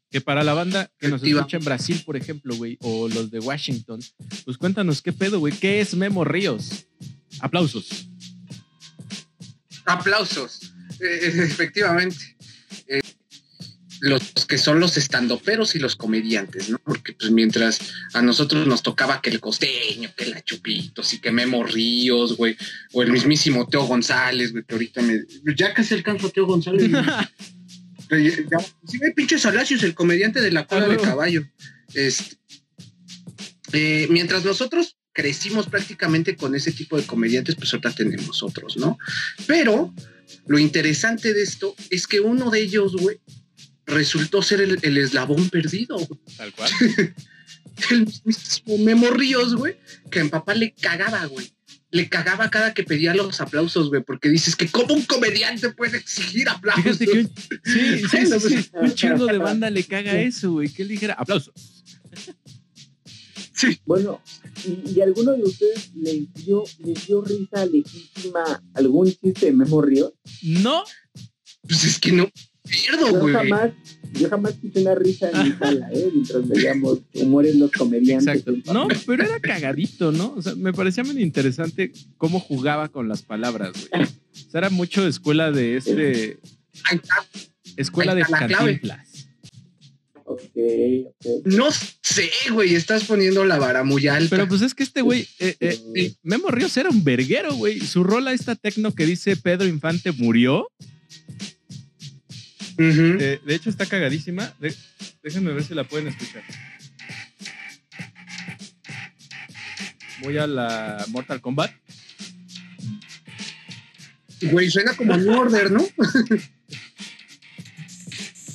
Que 0.10 0.22
para 0.22 0.44
la 0.44 0.54
banda 0.54 0.92
que 1.00 1.08
nos 1.08 1.24
escucha 1.24 1.58
en 1.58 1.64
Brasil, 1.64 2.02
por 2.06 2.18
ejemplo, 2.18 2.56
güey, 2.56 2.78
o 2.82 3.08
los 3.08 3.32
de 3.32 3.40
Washington, 3.40 4.00
pues 4.46 4.58
cuéntanos 4.58 5.02
qué 5.02 5.14
pedo, 5.14 5.40
güey, 5.40 5.54
¿qué 5.54 5.82
es 5.82 5.96
Memo 5.96 6.24
Ríos? 6.24 6.86
Aplausos. 7.40 8.08
Aplausos, 9.86 10.74
eh, 11.00 11.32
efectivamente. 11.44 12.38
Eh, 12.88 13.02
los 14.02 14.48
que 14.48 14.58
son 14.58 14.80
los 14.80 14.98
estandoperos 14.98 15.76
y 15.76 15.80
los 15.80 15.96
comediantes, 15.96 16.70
¿no? 16.70 16.80
Porque 16.80 17.14
pues 17.14 17.30
mientras 17.30 17.80
a 18.14 18.22
nosotros 18.24 18.66
nos 18.66 18.82
tocaba 18.82 19.22
que 19.22 19.30
el 19.30 19.40
costeño, 19.40 20.10
que 20.18 20.26
la 20.26 20.42
Chupitos 20.42 21.14
y 21.14 21.20
que 21.20 21.32
Memo 21.32 21.64
Ríos, 21.64 22.36
güey, 22.36 22.58
o 22.94 23.04
el 23.04 23.12
mismísimo 23.12 23.68
Teo 23.68 23.84
González, 23.84 24.54
güey, 24.54 24.64
que 24.64 24.74
ahorita 24.74 25.04
me... 25.04 25.22
Ya 25.56 25.76
casi 25.76 25.94
alcanzo 25.94 26.28
a 26.28 26.30
Teo 26.32 26.48
González. 26.48 26.90
ya, 28.10 28.60
sí, 28.88 28.98
me 29.00 29.12
pinche 29.12 29.38
Salacios, 29.38 29.84
el 29.84 29.94
comediante 29.94 30.42
de 30.42 30.52
la 30.52 30.66
cola 30.66 30.88
de 30.88 30.98
caballo. 30.98 31.48
Este, 31.94 32.38
eh, 33.74 34.08
mientras 34.10 34.44
nosotros 34.44 34.98
crecimos 35.14 35.68
prácticamente 35.68 36.36
con 36.36 36.56
ese 36.56 36.72
tipo 36.72 36.98
de 36.98 37.06
comediantes, 37.06 37.54
pues 37.54 37.72
ahorita 37.72 37.94
tenemos 37.94 38.42
otros, 38.42 38.78
¿no? 38.78 38.98
Pero 39.46 39.94
lo 40.48 40.58
interesante 40.58 41.36
de 41.36 41.44
esto 41.44 41.76
es 41.92 42.08
que 42.08 42.20
uno 42.20 42.50
de 42.50 42.62
ellos, 42.62 42.96
güey, 42.96 43.20
resultó 43.92 44.42
ser 44.42 44.62
el, 44.62 44.98
eslabón 44.98 45.50
perdido. 45.50 45.98
Tal 46.38 46.54
cual. 46.54 46.72
el 47.92 48.08
mismo 48.26 48.78
Memo 48.80 49.10
Ríos, 49.12 49.56
güey, 49.56 49.78
que 50.10 50.20
en 50.20 50.30
papá 50.30 50.56
le 50.56 50.74
cagaba, 50.74 51.26
güey. 51.26 51.52
Le 51.92 52.08
cagaba 52.08 52.50
cada 52.50 52.74
que 52.74 52.84
pedía 52.84 53.14
los 53.14 53.42
aplausos, 53.42 53.90
güey, 53.90 54.02
porque 54.02 54.30
dices 54.30 54.56
que 54.56 54.70
como 54.70 54.94
un 54.94 55.04
comediante 55.04 55.70
puede 55.72 55.98
exigir 55.98 56.48
aplausos. 56.48 56.98
Fíjate 56.98 57.06
que 57.06 57.20
un, 57.20 57.28
sí, 57.66 58.08
sí, 58.10 58.40
sí, 58.40 58.70
un 58.74 58.94
chingo 58.94 59.26
de 59.26 59.38
banda 59.38 59.70
le 59.70 59.84
caga 59.84 60.20
eso, 60.22 60.54
güey, 60.54 60.70
que 60.70 60.84
él 60.84 60.88
dijera 60.88 61.16
aplausos. 61.16 61.84
Sí. 63.54 63.80
Bueno, 63.86 64.22
¿y, 64.66 64.92
y 64.96 65.02
alguno 65.02 65.34
de 65.34 65.44
ustedes 65.44 65.92
les 65.96 66.34
dio, 66.34 66.64
les 66.80 67.06
dio 67.06 67.22
risa 67.22 67.66
legítima 67.66 68.64
algún 68.74 69.12
chiste 69.12 69.48
de 69.48 69.52
Memo 69.52 69.82
Ríos? 69.82 70.14
No. 70.42 70.84
Pues 71.68 71.84
es 71.84 72.00
que 72.00 72.12
no, 72.12 72.28
pierdo, 72.64 73.20
güey. 73.20 73.34
Yo 73.34 73.40
jamás, 73.40 73.72
yo 74.14 74.30
jamás 74.30 74.54
quise 74.62 74.82
una 74.82 74.96
risa 74.96 75.30
en 75.30 75.44
mi 75.44 75.52
sala, 75.60 75.90
¿eh? 75.94 76.10
Mientras 76.14 76.48
veíamos 76.48 77.00
humores 77.16 77.56
los 77.56 77.72
comediantes. 77.72 78.44
Exacto. 78.48 78.74
No, 78.74 78.88
pero 79.06 79.24
era 79.24 79.40
cagadito, 79.40 80.12
¿no? 80.12 80.34
O 80.36 80.42
sea, 80.42 80.56
me 80.56 80.74
parecía 80.74 81.04
muy 81.04 81.22
interesante 81.22 81.92
cómo 82.18 82.40
jugaba 82.40 82.90
con 82.90 83.08
las 83.08 83.22
palabras, 83.22 83.72
güey. 83.90 84.04
O 84.04 84.50
sea, 84.50 84.60
era 84.60 84.70
mucho 84.70 85.08
escuela 85.08 85.52
de 85.52 85.78
este. 85.78 86.40
Escuela 87.78 88.16
de. 88.16 88.24
Cantinflas. 88.24 89.28
Ok, 90.24 90.42
ok. 91.26 91.46
No 91.46 91.70
sé, 92.02 92.30
güey, 92.52 92.76
estás 92.76 93.04
poniendo 93.04 93.44
la 93.44 93.58
vara 93.58 93.84
muy 93.84 94.08
alta. 94.08 94.38
Pero 94.38 94.48
pues 94.48 94.62
es 94.62 94.74
que 94.74 94.84
este 94.84 95.02
güey, 95.02 95.28
eh, 95.40 95.56
eh, 95.60 96.14
Memo 96.24 96.48
Ríos 96.50 96.76
era 96.78 96.90
un 96.90 97.04
verguero, 97.04 97.54
güey. 97.56 97.82
Su 97.82 98.04
rola 98.04 98.32
esta 98.32 98.56
tecno 98.56 98.94
que 98.94 99.06
dice 99.06 99.36
Pedro 99.36 99.68
Infante 99.68 100.14
murió. 100.14 100.70
De 102.88 103.56
hecho, 103.56 103.70
está 103.70 103.86
cagadísima. 103.86 104.54
De- 104.60 104.76
déjenme 105.24 105.54
ver 105.54 105.64
si 105.64 105.74
la 105.74 105.84
pueden 105.84 106.08
escuchar. 106.08 106.44
Voy 110.22 110.38
a 110.38 110.46
la 110.48 111.04
Mortal 111.10 111.42
Kombat. 111.42 111.72
Güey, 114.42 114.70
suena 114.72 114.96
como 114.96 115.16
New 115.18 115.32
Order, 115.40 115.72
¿no? 115.72 115.86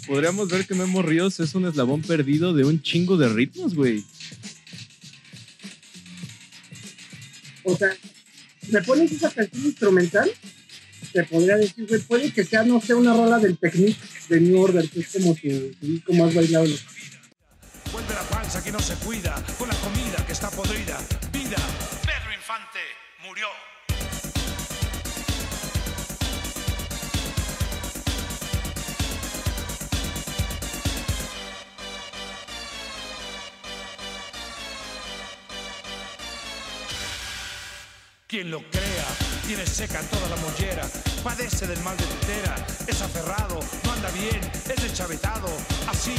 Podríamos 0.07 0.49
ver 0.49 0.67
que 0.67 0.75
Memo 0.75 1.03
Ríos 1.03 1.41
es 1.41 1.55
un 1.55 1.67
eslabón 1.67 2.03
perdido 2.03 2.55
de 2.55 2.65
un 2.65 2.81
chingo 2.83 3.17
de 3.17 3.29
ritmos, 3.29 3.75
güey. 3.75 4.05
O 7.65 7.77
sea, 7.77 7.89
¿me 8.71 8.81
pones 8.83 9.11
esa 9.11 9.31
canción 9.33 9.67
instrumental? 9.67 10.31
Te 11.13 11.25
podría 11.25 11.57
decir, 11.57 11.87
güey, 11.89 12.01
puede 12.03 12.31
que 12.33 12.45
sea, 12.45 12.63
no 12.63 12.81
sé, 12.81 12.95
una 12.95 13.13
rola 13.15 13.39
del 13.41 13.59
Technique 13.59 13.99
de 14.29 14.41
New 14.41 14.61
Order, 14.61 14.89
que 14.89 15.01
es 15.01 15.09
como 15.09 15.35
tu, 15.35 16.01
tu 16.01 16.13
más 16.15 16.35
bailable. 16.35 16.77
Vuelve 17.93 18.15
la 18.15 18.23
panza 18.23 18.63
que 18.63 18.73
no 18.73 18.81
se 18.81 18.95
cuida, 18.97 19.35
con 19.59 19.69
la 19.69 19.75
comida 19.77 20.25
que 20.27 20.33
está 20.33 20.51
podrida. 20.51 20.99
Vida, 21.33 21.57
Pedro 22.05 22.35
Infante 22.35 22.81
murió. 23.25 23.47
Quien 38.27 38.51
lo 38.51 38.59
crea, 38.71 39.07
tiene 39.47 39.65
seca 39.65 40.01
toda 40.11 40.29
la 40.29 40.37
mollera, 40.37 40.83
padece 41.23 41.67
del 41.69 41.79
mal 41.81 41.97
de 41.97 42.05
tetera, 42.05 42.57
es 42.87 43.01
aferrado, 43.01 43.61
no 43.85 43.93
anda 43.93 44.11
bien, 44.11 44.41
es 44.69 44.83
deschavetado. 44.83 45.49
Así 45.89 46.17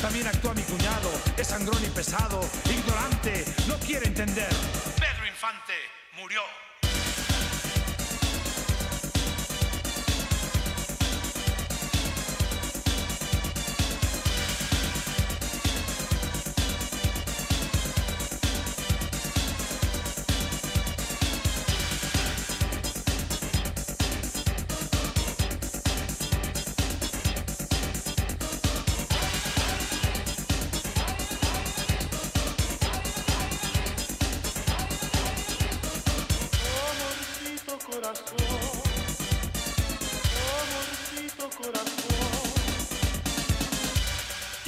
también 0.00 0.28
actúa 0.28 0.54
mi 0.54 0.62
cuñado, 0.62 1.10
es 1.36 1.48
sangrón 1.48 1.84
y 1.84 1.88
pesado, 1.88 2.40
ignorante, 2.66 3.44
no 3.66 3.76
quiere 3.78 4.06
entender. 4.06 4.50
Pedro 4.98 5.26
Infante 5.26 5.74
murió. 6.16 6.69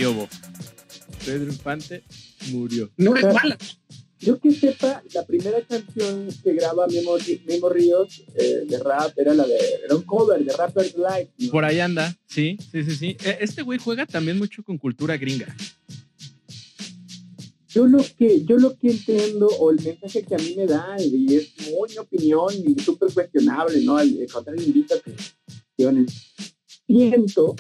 ¿Qué 0.03 0.09
hubo? 0.09 0.29
Pedro 1.25 1.45
Infante 1.45 2.03
murió. 2.51 2.91
No 2.97 3.15
es 3.15 3.23
mala. 3.23 3.57
Yo 4.19 4.37
que 4.41 4.51
sepa, 4.51 5.01
la 5.15 5.25
primera 5.25 5.63
canción 5.63 6.27
que 6.43 6.55
graba 6.55 6.89
Memo, 6.89 7.15
Memo 7.47 7.69
Ríos 7.69 8.25
eh, 8.35 8.65
de 8.69 8.79
rap 8.81 9.17
era 9.17 9.33
la 9.33 9.47
de. 9.47 9.57
Era 9.85 9.95
un 9.95 10.03
cover 10.03 10.45
de 10.45 10.53
Rapper's 10.57 10.97
Life. 10.97 11.31
¿no? 11.39 11.53
Por 11.53 11.65
ahí 11.65 11.79
anda, 11.79 12.19
sí, 12.27 12.59
sí, 12.73 12.83
sí, 12.83 12.97
sí. 12.97 13.17
Eh, 13.25 13.39
Este 13.43 13.63
güey 13.63 13.79
juega 13.79 14.05
también 14.05 14.39
mucho 14.39 14.65
con 14.65 14.77
cultura 14.77 15.17
gringa. 15.17 15.55
Yo 17.69 17.87
lo 17.87 18.05
que, 18.19 18.45
yo 18.45 18.57
lo 18.57 18.77
que 18.77 18.91
entiendo, 18.91 19.47
o 19.47 19.71
el 19.71 19.81
mensaje 19.85 20.25
que 20.25 20.35
a 20.35 20.39
mí 20.39 20.55
me 20.57 20.67
da, 20.67 20.97
y 20.99 21.37
es 21.37 21.53
muy 21.71 21.91
mi 21.91 21.99
opinión 21.99 22.49
y 22.53 22.83
súper 22.83 23.13
cuestionable, 23.13 23.81
¿no? 23.85 23.99
Al 23.99 24.27
contrario, 24.33 24.65
invito 24.65 24.97
a 24.97 24.99
que 24.99 25.13
cuestiones. 25.13 26.33
Siento, 26.89 27.55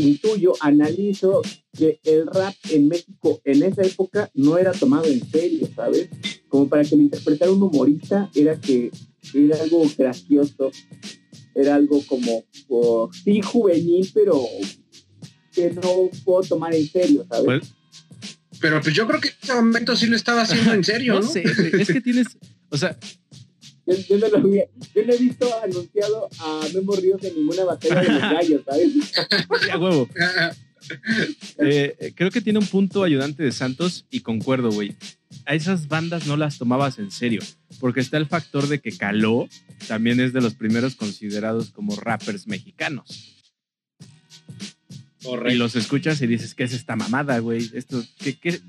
intuyo, 0.00 0.54
analizo 0.60 1.42
que 1.76 2.00
el 2.04 2.26
rap 2.26 2.54
en 2.70 2.88
México 2.88 3.40
en 3.44 3.62
esa 3.62 3.82
época 3.82 4.30
no 4.34 4.58
era 4.58 4.72
tomado 4.72 5.06
en 5.06 5.28
serio, 5.30 5.68
¿sabes? 5.74 6.08
Como 6.48 6.68
para 6.68 6.84
que 6.84 6.96
lo 6.96 7.02
interpretara 7.02 7.50
un 7.50 7.62
humorista, 7.62 8.30
era 8.34 8.58
que 8.60 8.90
era 9.34 9.60
algo 9.62 9.84
gracioso, 9.96 10.70
era 11.54 11.74
algo 11.74 12.02
como, 12.06 12.44
como, 12.66 13.10
sí, 13.12 13.40
juvenil, 13.42 14.10
pero 14.14 14.40
que 15.52 15.70
no 15.70 16.08
puedo 16.24 16.42
tomar 16.42 16.74
en 16.74 16.86
serio, 16.88 17.26
¿sabes? 17.28 17.44
Pues, 17.44 17.74
Pero 18.60 18.80
pues 18.80 18.94
yo 18.94 19.06
creo 19.06 19.20
que 19.20 19.28
en 19.28 19.34
ese 19.42 19.54
momento 19.54 19.96
sí 19.96 20.06
lo 20.06 20.16
estaba 20.16 20.42
haciendo 20.42 20.72
en 20.72 20.84
serio, 20.84 21.14
no 21.20 21.20
¿no? 21.20 21.26
sé, 21.28 21.42
güey, 21.42 21.82
es 21.82 21.88
que 21.88 22.00
tienes, 22.00 22.26
o 22.70 22.76
sea, 22.76 22.96
Yo, 23.88 23.94
yo 24.08 24.18
no 24.18 24.28
lo 24.28 24.48
vi- 24.48 24.62
yo 24.94 25.04
no 25.06 25.12
he 25.12 25.16
visto 25.18 25.48
anunciado 25.62 26.28
a 26.40 26.60
Memo 26.74 26.94
Ríos 26.94 27.22
en 27.24 27.34
ninguna 27.36 27.64
batalla 27.64 28.00
de 28.02 28.08
los 28.12 28.20
gallos, 28.32 28.62
¿sabes? 28.64 29.70
A 29.72 29.78
huevo. 29.78 30.08
Eh, 31.58 31.96
eh, 31.98 32.12
creo 32.14 32.30
que 32.30 32.40
tiene 32.40 32.58
un 32.60 32.66
punto 32.66 33.02
ayudante 33.04 33.42
de 33.42 33.52
Santos 33.52 34.06
y 34.10 34.20
concuerdo, 34.20 34.70
güey. 34.70 34.94
A 35.44 35.54
esas 35.54 35.86
bandas 35.88 36.26
no 36.26 36.38
las 36.38 36.56
tomabas 36.56 36.98
en 36.98 37.10
serio, 37.10 37.42
porque 37.78 38.00
está 38.00 38.16
el 38.16 38.26
factor 38.26 38.68
de 38.68 38.78
que 38.80 38.92
Caló 38.96 39.48
también 39.86 40.18
es 40.20 40.32
de 40.32 40.40
los 40.40 40.54
primeros 40.54 40.94
considerados 40.94 41.70
como 41.70 41.94
rappers 41.96 42.46
mexicanos. 42.46 43.34
Y 45.50 45.54
los 45.56 45.76
escuchas 45.76 46.22
y 46.22 46.26
dices, 46.26 46.54
¿qué 46.54 46.64
es 46.64 46.72
esta 46.72 46.96
mamada, 46.96 47.38
güey? 47.40 47.70
Esto, 47.74 48.02
¿qué, 48.18 48.38
qué? 48.38 48.60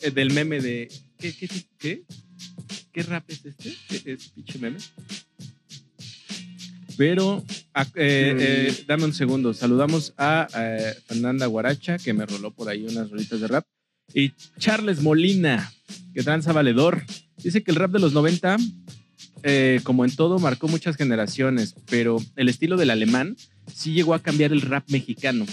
Eh, 0.00 0.10
Del 0.10 0.32
meme 0.32 0.60
de, 0.60 0.88
¿qué, 1.18 1.32
qué, 1.32 1.48
qué, 1.78 2.02
qué? 2.98 3.02
¿Qué 3.04 3.10
rap 3.10 3.24
es 3.30 3.44
este? 3.44 3.74
¿Qué 3.88 4.12
es 4.12 4.28
pinche 4.28 4.58
meme? 4.58 4.78
Pero, 6.96 7.44
ah, 7.74 7.86
eh, 7.94 8.36
eh, 8.38 8.84
dame 8.86 9.04
un 9.04 9.14
segundo. 9.14 9.54
Saludamos 9.54 10.14
a 10.16 10.48
eh, 10.56 10.94
Fernanda 11.06 11.46
Guaracha, 11.46 11.98
que 11.98 12.12
me 12.12 12.26
roló 12.26 12.52
por 12.52 12.68
ahí 12.68 12.84
unas 12.84 13.10
rolitas 13.10 13.40
de 13.40 13.46
rap. 13.46 13.64
Y 14.12 14.32
Charles 14.58 15.00
Molina, 15.00 15.72
que 16.12 16.22
tranza 16.22 16.52
valedor. 16.52 17.04
Dice 17.36 17.62
que 17.62 17.70
el 17.70 17.76
rap 17.76 17.92
de 17.92 18.00
los 18.00 18.14
90, 18.14 18.56
eh, 19.44 19.80
como 19.84 20.04
en 20.04 20.16
todo, 20.16 20.40
marcó 20.40 20.66
muchas 20.66 20.96
generaciones, 20.96 21.76
pero 21.88 22.20
el 22.34 22.48
estilo 22.48 22.76
del 22.76 22.90
alemán 22.90 23.36
sí 23.72 23.92
llegó 23.92 24.14
a 24.14 24.22
cambiar 24.22 24.52
el 24.52 24.62
rap 24.62 24.90
mexicano, 24.90 25.46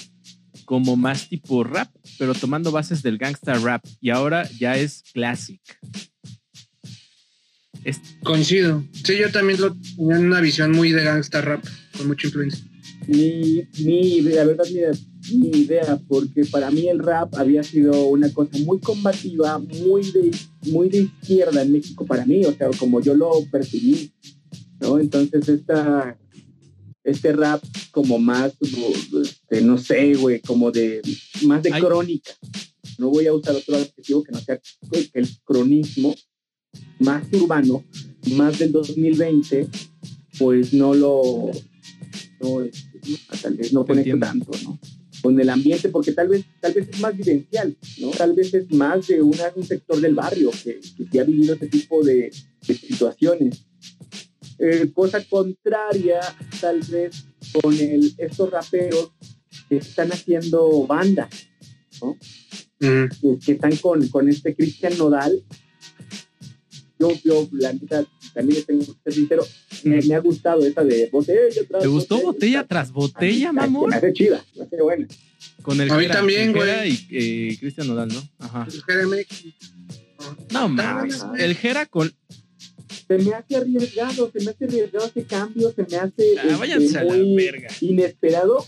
como 0.64 0.96
más 0.96 1.30
tipo 1.30 1.64
rap, 1.64 1.90
pero 2.18 2.34
tomando 2.34 2.72
bases 2.72 3.04
del 3.04 3.20
gangsta 3.20 3.54
rap. 3.56 3.86
Y 4.02 4.10
ahora 4.10 4.50
ya 4.58 4.78
es 4.78 5.04
classic. 5.14 5.62
Es- 7.86 8.02
Coincido. 8.24 8.84
Sí, 8.92 9.14
yo 9.20 9.32
también 9.32 9.62
lo 9.62 9.74
tenía 9.74 10.16
en 10.18 10.26
una 10.26 10.42
visión 10.42 10.72
muy 10.72 10.92
de 10.92 11.04
gangsta 11.04 11.42
rap, 11.42 11.64
con 11.98 12.08
mucha 12.08 12.28
influencia. 12.28 12.66
Ni, 13.08 13.64
ni 13.80 14.18
idea, 14.18 14.44
la 14.44 14.46
verdad, 14.54 14.66
ni, 15.32 15.38
ni 15.38 15.60
idea, 15.60 16.00
porque 16.08 16.44
para 16.46 16.72
mí 16.72 16.88
el 16.90 17.00
rap 17.00 17.36
había 17.36 17.62
sido 17.64 18.08
una 18.08 18.34
cosa 18.34 18.58
muy 18.60 18.80
combativa, 18.80 19.60
muy 19.60 20.12
de, 20.12 20.32
muy 20.72 20.90
de 20.90 21.02
izquierda 21.04 21.62
en 21.62 21.72
México 21.72 22.06
para 22.06 22.26
mí, 22.26 22.44
o 22.46 22.54
sea, 22.56 22.70
como 22.80 23.02
yo 23.02 23.14
lo 23.14 23.32
percibí, 23.52 24.12
¿no? 24.80 24.98
Entonces, 25.00 25.48
esta, 25.48 26.18
este 27.04 27.34
rap 27.34 27.64
como 27.92 28.18
más, 28.18 28.54
este, 28.62 29.62
no 29.62 29.78
sé, 29.78 30.16
güey, 30.16 30.40
como 30.42 30.72
de, 30.72 31.02
más 31.44 31.62
de 31.62 31.72
Ay. 31.72 31.82
crónica. 31.82 32.32
No 32.98 33.10
voy 33.10 33.28
a 33.28 33.34
usar 33.34 33.56
otro 33.56 33.76
adjetivo 33.76 34.24
que 34.24 34.32
no 34.32 34.40
sea 34.40 34.58
que 34.58 35.10
el 35.14 35.28
cronismo, 35.44 36.16
más 37.00 37.24
urbano, 37.34 37.84
más 38.32 38.58
del 38.60 38.72
2020, 38.72 39.68
pues 40.40 40.74
no 40.74 40.94
lo, 40.94 41.52
no, 42.42 42.62
este, 42.62 43.00
tal 43.42 43.56
vez 43.56 43.74
no 43.74 43.86
conecto 43.86 44.18
tanto, 44.20 44.52
¿no? 44.64 44.80
Con 45.22 45.40
el 45.40 45.50
ambiente, 45.50 45.90
porque 45.90 46.12
tal 46.12 46.28
vez, 46.28 46.46
tal 46.62 46.74
vez 46.74 46.88
es 46.90 47.00
más 47.00 47.16
vivencial, 47.18 47.76
¿no? 48.00 48.10
Tal 48.12 48.34
vez 48.34 48.54
es 48.54 48.72
más 48.72 49.08
de 49.08 49.22
una- 49.22 49.52
un 49.56 49.64
sector 49.66 50.00
del 50.00 50.14
barrio 50.14 50.52
que, 50.64 50.80
que 51.12 51.20
ha 51.20 51.24
vivido 51.24 51.56
ese 51.56 51.68
tipo 51.68 52.04
de, 52.04 52.32
de 52.68 52.74
situaciones. 52.76 53.66
Eh, 54.60 54.92
cosa 54.94 55.24
contraria, 55.26 56.20
tal 56.62 56.80
vez, 56.82 57.26
con 57.62 57.74
el, 57.78 58.14
estos 58.18 58.50
raperos 58.52 59.12
que 59.70 59.78
están 59.78 60.12
haciendo 60.12 60.86
banda, 60.86 61.30
Mm. 62.02 62.12
que, 63.22 63.40
que 63.44 63.52
están 63.54 63.74
con, 63.78 64.06
con 64.10 64.28
este 64.28 64.54
Cristian 64.54 64.98
Nodal. 64.98 65.44
Yo, 66.98 67.12
yo, 67.24 67.48
la 67.52 67.74
neta, 67.74 68.06
también 68.34 68.64
tengo 68.64 68.86
que 68.86 68.94
ser 69.04 69.14
sincero, 69.14 69.46
me, 69.84 70.02
me 70.02 70.16
ha 70.16 70.20
gustado 70.20 70.66
esa 70.66 70.84
de 70.84 71.10
botella. 71.12 71.40
tras 71.68 71.82
¿Te 71.82 71.88
gustó 71.90 72.22
botella 72.22 72.66
tras 72.66 72.92
botella, 72.92 73.52
mamón? 73.52 73.90
Me 73.90 73.98
hace 73.98 74.14
chida, 74.14 74.44
me 74.56 74.64
hace 74.64 74.82
buena. 74.82 75.08
Con 75.62 75.82
el 75.82 75.92
A 75.92 75.96
mí 75.98 76.04
Jera, 76.04 76.16
también, 76.16 76.50
el 76.50 76.56
güey. 76.56 76.90
Y 77.10 77.52
eh, 77.52 77.58
Cristian 77.60 77.88
Nodal, 77.88 78.08
¿no? 78.10 78.22
Ajá. 78.40 78.66
Espérame. 78.68 79.26
No 80.52 80.70
mames. 80.70 81.24
El 81.38 81.56
Jera 81.56 81.86
con. 81.86 82.14
Se 83.08 83.18
me 83.20 83.34
hace 83.34 83.56
arriesgado, 83.58 84.32
se 84.32 84.44
me 84.44 84.52
hace 84.52 84.66
arriesgado 84.66 85.06
ese 85.06 85.24
cambio, 85.26 85.72
se 85.76 85.84
me 85.84 85.98
hace 85.98 86.36
Ah, 86.40 86.44
este, 86.44 86.56
váyanse 86.56 86.98
a 86.98 87.04
la 87.04 87.14
muy 87.14 87.36
verga. 87.36 87.68
inesperado. 87.82 88.66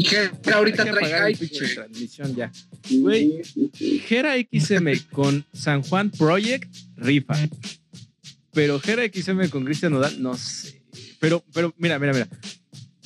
Y 0.00 0.50
ahorita 0.50 0.84
trae 0.84 1.34
hype, 1.34 1.74
transmisión 1.74 2.34
ya. 2.34 2.50
Güey. 2.90 3.42
Jera 4.06 4.34
XM 4.36 5.10
con 5.12 5.44
San 5.52 5.82
Juan 5.82 6.10
Project, 6.10 6.74
rifa. 6.96 7.34
Pero 8.52 8.80
Jera 8.80 9.02
XM 9.04 9.48
con 9.50 9.64
Cristian 9.64 9.92
Nodal, 9.92 10.22
no 10.22 10.36
sé. 10.36 10.82
Pero, 11.18 11.44
pero, 11.52 11.74
mira, 11.76 11.98
mira, 11.98 12.14
mira. 12.14 12.28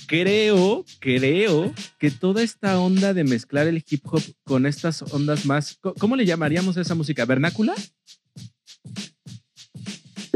Creo, 0.07 0.85
creo 1.01 1.75
que 1.99 2.11
toda 2.11 2.43
esta 2.43 2.79
onda 2.79 3.13
de 3.13 3.25
mezclar 3.25 3.67
el 3.67 3.83
hip 3.89 4.03
hop 4.05 4.23
con 4.45 4.67
estas 4.67 5.03
ondas 5.03 5.47
más. 5.47 5.79
¿Cómo 5.99 6.15
le 6.15 6.27
llamaríamos 6.27 6.77
a 6.77 6.83
esa 6.83 6.95
música? 6.95 7.25
¿Vernácula? 7.25 7.75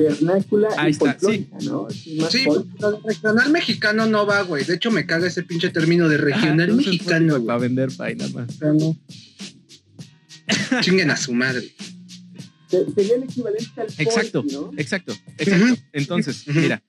Vernácula 0.05 0.69
Ahí 0.77 0.89
y 0.89 0.91
está, 0.93 1.13
folclórica, 1.13 1.57
¿no? 1.63 1.89
Sí, 1.91 2.19
Sí, 2.31 2.45
folk. 2.45 2.67
regional 3.05 3.51
mexicano 3.51 4.07
no 4.07 4.27
va, 4.27 4.43
güey. 4.43 4.65
De 4.65 4.75
hecho, 4.75 4.91
me 4.91 5.07
caga 5.07 5.27
ese 5.27 5.43
pinche 5.43 5.71
término 5.71 6.09
de 6.09 6.17
regional 6.19 6.73
mexicano, 6.75 7.45
Para 7.45 7.59
güey. 7.59 7.69
vender 7.69 7.91
pay 7.97 8.17
nada 8.17 8.31
más. 8.33 8.61
No. 8.61 8.97
Chinguen 10.81 11.11
a 11.11 11.17
su 11.17 11.33
madre. 11.35 11.73
Se- 12.69 12.85
Sería 12.95 13.17
el 13.17 13.23
equivalente 13.25 13.81
al 13.81 13.87
folk, 13.89 14.01
Exacto, 14.01 14.45
¿no? 14.53 14.71
exacto, 14.77 15.15
exacto. 15.39 15.65
Ujú. 15.65 15.77
Entonces, 15.93 16.45
mira, 16.49 16.83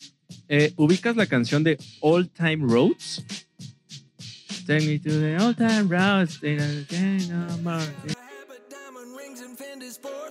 eh, 0.48 0.74
ubicas 0.76 1.16
la 1.16 1.26
canción 1.26 1.64
de 1.64 1.78
All 2.02 2.30
Time 2.30 2.58
Roads. 2.68 3.24
Take 4.68 4.86
me 4.86 5.00
to 5.00 5.10
the 5.10 5.36
old 5.40 5.56
time 5.58 5.88
roads. 5.90 6.40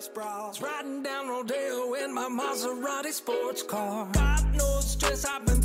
Sports 0.02 0.08
bras. 0.14 0.62
Riding 0.62 1.02
down 1.02 1.28
Rodeo 1.28 1.94
in 1.94 2.14
my 2.14 2.28
Maserati 2.28 3.12
sports 3.12 3.62
car. 3.62 4.08
Got 4.12 4.44
no 4.54 4.80
stress, 4.80 5.24
I've 5.24 5.44
been 5.44 5.62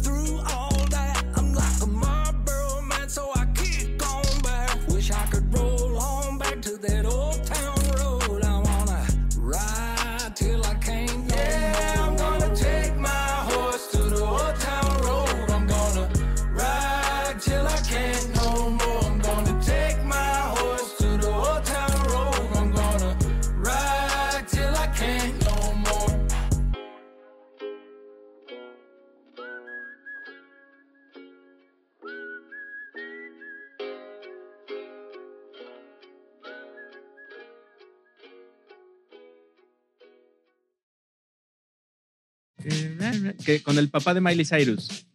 Que 43.46 43.62
con 43.62 43.78
el 43.78 43.90
papá 43.90 44.14
de 44.14 44.22
Miley 44.22 44.46
Cyrus. 44.46 45.06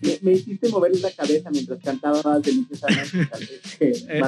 Me, 0.00 0.18
me 0.22 0.32
hiciste 0.32 0.68
mover 0.68 0.96
la 1.00 1.10
cabeza 1.10 1.50
mientras 1.50 1.80
cantabas 1.82 2.42
deliciosamente. 2.42 3.28
Eh, 3.80 4.20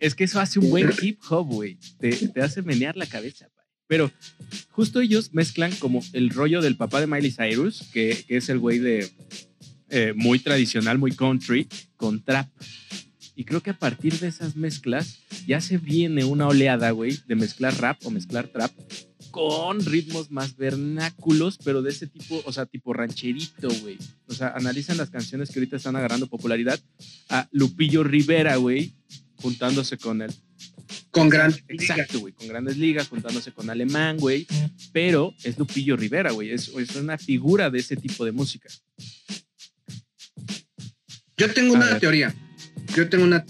es 0.00 0.14
que 0.16 0.24
eso 0.24 0.40
hace 0.40 0.58
un 0.58 0.70
buen 0.70 0.90
hip 1.00 1.20
hop, 1.28 1.46
güey. 1.46 1.78
Te, 2.00 2.10
te 2.10 2.40
hace 2.42 2.62
menear 2.62 2.96
la 2.96 3.06
cabeza, 3.06 3.48
güey. 3.54 3.66
Pero 3.86 4.10
justo 4.70 5.00
ellos 5.00 5.32
mezclan 5.32 5.72
como 5.76 6.02
el 6.12 6.30
rollo 6.30 6.60
del 6.60 6.76
papá 6.76 7.00
de 7.00 7.06
Miley 7.06 7.30
Cyrus, 7.30 7.84
que, 7.92 8.24
que 8.26 8.38
es 8.38 8.48
el 8.48 8.58
güey 8.58 8.80
de 8.80 9.08
eh, 9.88 10.12
muy 10.16 10.40
tradicional, 10.40 10.98
muy 10.98 11.12
country, 11.12 11.68
con 11.96 12.22
trap. 12.22 12.48
Y 13.36 13.44
creo 13.44 13.62
que 13.62 13.70
a 13.70 13.78
partir 13.78 14.18
de 14.18 14.28
esas 14.28 14.56
mezclas 14.56 15.20
ya 15.46 15.60
se 15.60 15.78
viene 15.78 16.24
una 16.24 16.48
oleada, 16.48 16.90
güey, 16.90 17.18
de 17.26 17.36
mezclar 17.36 17.78
rap 17.78 18.04
o 18.04 18.10
mezclar 18.10 18.48
trap 18.48 18.72
con 19.36 19.84
ritmos 19.84 20.30
más 20.30 20.56
vernáculos, 20.56 21.58
pero 21.62 21.82
de 21.82 21.90
ese 21.90 22.06
tipo, 22.06 22.42
o 22.46 22.52
sea, 22.52 22.64
tipo 22.64 22.94
rancherito, 22.94 23.68
güey. 23.82 23.98
O 24.28 24.32
sea, 24.32 24.48
analizan 24.56 24.96
las 24.96 25.10
canciones 25.10 25.50
que 25.50 25.58
ahorita 25.58 25.76
están 25.76 25.94
agarrando 25.94 26.26
popularidad 26.26 26.80
a 27.28 27.46
Lupillo 27.52 28.02
Rivera, 28.02 28.56
güey, 28.56 28.94
juntándose 29.36 29.98
con 29.98 30.22
él. 30.22 30.32
Con 31.10 31.28
gran 31.28 31.54
Exacto, 31.68 32.20
güey, 32.20 32.32
con 32.32 32.48
grandes 32.48 32.78
ligas, 32.78 33.08
juntándose 33.08 33.52
con 33.52 33.68
Alemán, 33.68 34.16
güey. 34.16 34.46
Pero 34.92 35.34
es 35.44 35.58
Lupillo 35.58 35.96
Rivera, 35.98 36.30
güey. 36.30 36.50
Es, 36.50 36.68
es 36.68 36.96
una 36.96 37.18
figura 37.18 37.68
de 37.68 37.80
ese 37.80 37.96
tipo 37.96 38.24
de 38.24 38.32
música. 38.32 38.70
Yo 41.36 41.52
tengo 41.52 41.74
A 41.74 41.76
una 41.76 41.90
ver. 41.90 42.00
teoría. 42.00 42.34
Yo 42.94 43.06
tengo 43.10 43.24
una. 43.24 43.44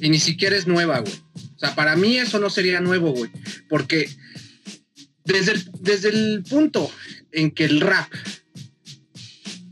Y 0.00 0.08
ni 0.08 0.18
siquiera 0.18 0.56
es 0.56 0.66
nueva, 0.66 0.98
güey. 0.98 1.14
O 1.54 1.58
sea, 1.58 1.76
para 1.76 1.94
mí 1.94 2.16
eso 2.16 2.40
no 2.40 2.50
sería 2.50 2.80
nuevo, 2.80 3.12
güey. 3.12 3.30
Porque 3.68 4.08
desde 5.24 5.52
el, 5.52 5.70
desde 5.80 6.08
el 6.10 6.42
punto 6.48 6.90
en 7.32 7.50
que 7.50 7.64
el 7.64 7.80
rap, 7.80 8.12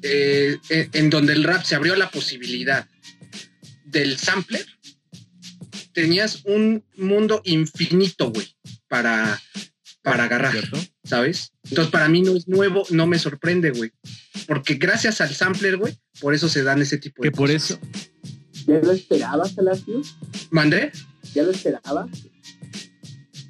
eh, 0.02 0.56
en, 0.68 0.90
en 0.92 1.10
donde 1.10 1.32
el 1.32 1.44
rap 1.44 1.64
se 1.64 1.74
abrió 1.74 1.94
la 1.96 2.10
posibilidad 2.10 2.88
del 3.84 4.18
sampler, 4.18 4.66
tenías 5.92 6.44
un 6.44 6.84
mundo 6.96 7.42
infinito, 7.44 8.30
güey, 8.32 8.56
para, 8.88 9.40
para 10.02 10.24
agarrar, 10.24 10.52
¿Cierto? 10.52 10.78
¿sabes? 11.04 11.52
Entonces, 11.64 11.92
para 11.92 12.08
mí 12.08 12.22
no 12.22 12.36
es 12.36 12.48
nuevo, 12.48 12.84
no 12.90 13.06
me 13.06 13.18
sorprende, 13.18 13.70
güey. 13.70 13.92
Porque 14.46 14.74
gracias 14.74 15.20
al 15.20 15.34
sampler, 15.34 15.76
güey, 15.76 15.96
por 16.20 16.34
eso 16.34 16.48
se 16.48 16.62
dan 16.62 16.80
ese 16.82 16.98
tipo 16.98 17.22
de 17.22 17.30
Que 17.30 17.36
por 17.36 17.52
cosas. 17.52 17.72
eso, 17.72 17.80
¿Ya 18.66 18.78
lo 18.80 18.92
esperabas, 18.92 19.52
Palacio? 19.52 20.00
¿Mandé? 20.50 20.92
¿Ya 21.34 21.42
lo 21.42 21.50
esperabas? 21.50 22.08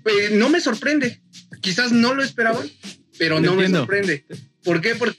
Eh, 0.05 0.31
no 0.33 0.49
me 0.49 0.61
sorprende. 0.61 1.22
Quizás 1.63 1.93
no 1.93 2.13
lo 2.13 2.23
esperaba, 2.23 2.63
pero 3.19 3.41
no 3.41 3.55
me 3.55 3.69
sorprende. 3.71 4.27
¿Por 4.63 4.81
qué? 4.83 4.95
Porque 4.95 5.19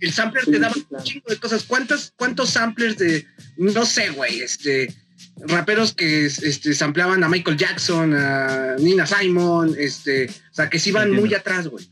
el 0.00 0.12
sampler 0.12 0.44
te 0.44 0.58
daba 0.58 0.72
claro. 0.72 0.86
un 0.90 1.02
chingo 1.02 1.26
de 1.28 1.36
cosas. 1.38 1.64
¿Cuántas, 1.64 2.12
¿Cuántos 2.16 2.50
samplers 2.50 2.96
de, 2.98 3.26
no 3.56 3.84
sé, 3.84 4.10
güey, 4.10 4.40
este, 4.40 4.94
raperos 5.40 5.94
que 5.94 6.26
este, 6.26 6.74
sampleaban 6.74 7.24
a 7.24 7.28
Michael 7.28 7.56
Jackson, 7.56 8.14
a 8.14 8.76
Nina 8.78 9.06
Simon, 9.06 9.74
este, 9.78 10.26
o 10.26 10.54
sea, 10.54 10.70
que 10.70 10.78
se 10.78 10.90
iban 10.90 11.04
Entiendo. 11.04 11.26
muy 11.26 11.34
atrás, 11.34 11.66
güey. 11.66 11.84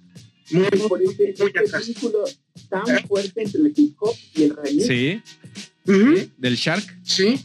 Muy, 0.51 0.67
Por 0.67 1.03
este, 1.03 1.35
muy 1.39 1.49
este 1.49 1.59
atrás. 1.59 1.87
vínculo 1.87 2.25
tan 2.69 2.87
fuerte 3.09 3.43
entre 3.43 3.61
el 3.61 3.73
hip 3.75 3.97
hop 3.99 4.15
y 4.35 4.43
el 4.45 4.57
remix. 4.57 4.87
sí, 4.87 5.23
del 6.39 6.57
Shark, 6.57 7.01
sí, 7.03 7.45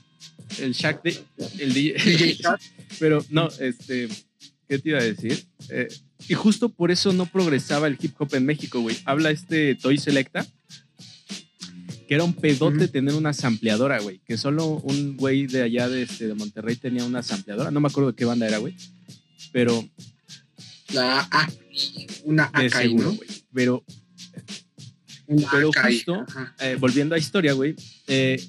el 0.60 0.74
Shark, 0.74 1.02
de, 1.02 1.18
el 1.60 1.74
DJ, 1.74 2.04
DJ 2.04 2.34
Shark. 2.36 2.62
Pero 3.00 3.26
no, 3.30 3.50
este, 3.60 4.08
¿qué 4.72 4.80
te 4.80 4.88
iba 4.88 5.00
a 5.00 5.04
decir? 5.04 5.46
Eh, 5.68 5.90
y 6.30 6.34
justo 6.34 6.70
por 6.70 6.92
eso 6.92 7.12
no 7.12 7.26
progresaba 7.26 7.88
el 7.88 7.98
hip 8.02 8.14
hop 8.18 8.34
en 8.36 8.46
México, 8.46 8.80
güey. 8.80 8.96
Habla 9.04 9.30
este 9.30 9.76
Toy 9.76 9.98
Selecta, 9.98 10.48
que 12.08 12.16
era 12.16 12.24
un 12.24 12.34
pedote 12.34 12.88
tener 12.88 13.16
una 13.16 13.34
sampleadora, 13.34 14.00
güey. 14.00 14.22
Que 14.26 14.38
solo 14.38 14.66
un 14.68 15.18
güey 15.18 15.46
de 15.46 15.64
allá 15.64 15.90
de, 15.90 16.04
este, 16.04 16.26
de 16.30 16.36
Monterrey 16.36 16.78
tenía 16.78 17.04
una 17.04 17.22
sampleadora. 17.22 17.70
No 17.70 17.82
me 17.82 17.90
acuerdo 17.90 18.12
de 18.12 18.16
qué 18.16 18.24
banda 18.24 18.48
era, 18.48 18.60
güey. 18.60 18.74
Pero 19.52 19.86
La 20.94 21.20
A, 21.30 21.50
una 22.24 22.50
de 22.58 22.68
Akai, 22.68 22.88
seguro, 22.88 23.12
güey. 23.12 23.30
Pero 23.54 23.84
Una 25.28 25.50
Pero 25.52 25.70
Akai, 25.72 25.96
justo- 25.96 26.26
eh, 26.62 26.78
volviendo 26.80 27.14
a 27.14 27.18
historia, 27.18 27.52
güey. 27.52 27.76
Eh, 28.08 28.42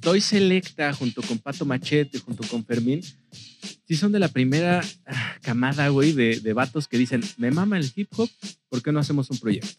Toy 0.00 0.20
Selecta 0.20 0.92
junto 0.92 1.22
con 1.22 1.38
Pato 1.38 1.64
Machete, 1.64 2.18
junto 2.18 2.42
con 2.48 2.64
Fermín, 2.64 3.00
sí 3.86 3.96
son 3.96 4.12
de 4.12 4.18
la 4.18 4.28
primera 4.28 4.82
ah, 5.06 5.36
camada, 5.42 5.88
güey, 5.88 6.12
de, 6.12 6.40
de 6.40 6.52
vatos 6.52 6.88
que 6.88 6.98
dicen, 6.98 7.22
me 7.36 7.50
mama 7.50 7.78
el 7.78 7.90
hip 7.94 8.08
hop, 8.16 8.30
¿por 8.68 8.82
qué 8.82 8.92
no 8.92 9.00
hacemos 9.00 9.30
un 9.30 9.38
proyecto? 9.38 9.78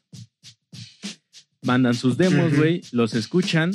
Mandan 1.62 1.96
sus 1.96 2.18
demos, 2.18 2.56
güey, 2.56 2.82
los 2.92 3.14
escuchan 3.14 3.74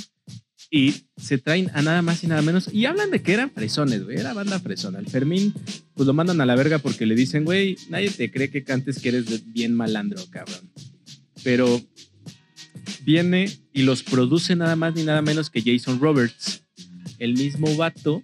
y 0.70 0.94
se 1.18 1.36
traen 1.36 1.70
a 1.74 1.82
nada 1.82 2.00
más 2.00 2.24
y 2.24 2.26
nada 2.26 2.40
menos. 2.40 2.72
Y 2.72 2.86
hablan 2.86 3.10
de 3.10 3.22
que 3.22 3.34
eran 3.34 3.50
fresones, 3.50 4.04
güey, 4.04 4.16
era 4.16 4.32
banda 4.32 4.58
fresona. 4.58 4.98
El 4.98 5.06
Fermín, 5.06 5.52
pues 5.94 6.06
lo 6.06 6.14
mandan 6.14 6.40
a 6.40 6.46
la 6.46 6.54
verga 6.54 6.78
porque 6.78 7.04
le 7.04 7.14
dicen, 7.14 7.44
güey, 7.44 7.76
nadie 7.90 8.10
te 8.10 8.30
cree 8.30 8.50
que 8.50 8.64
cantes 8.64 8.98
que 8.98 9.10
eres 9.10 9.52
bien 9.52 9.74
malandro, 9.74 10.24
cabrón. 10.30 10.72
Pero 11.44 11.82
viene 13.04 13.50
y 13.74 13.82
los 13.82 14.02
produce 14.02 14.56
nada 14.56 14.74
más 14.74 14.94
ni 14.94 15.04
nada 15.04 15.20
menos 15.20 15.50
que 15.50 15.60
Jason 15.60 16.00
Roberts, 16.00 16.64
el 17.18 17.34
mismo 17.34 17.76
vato 17.76 18.22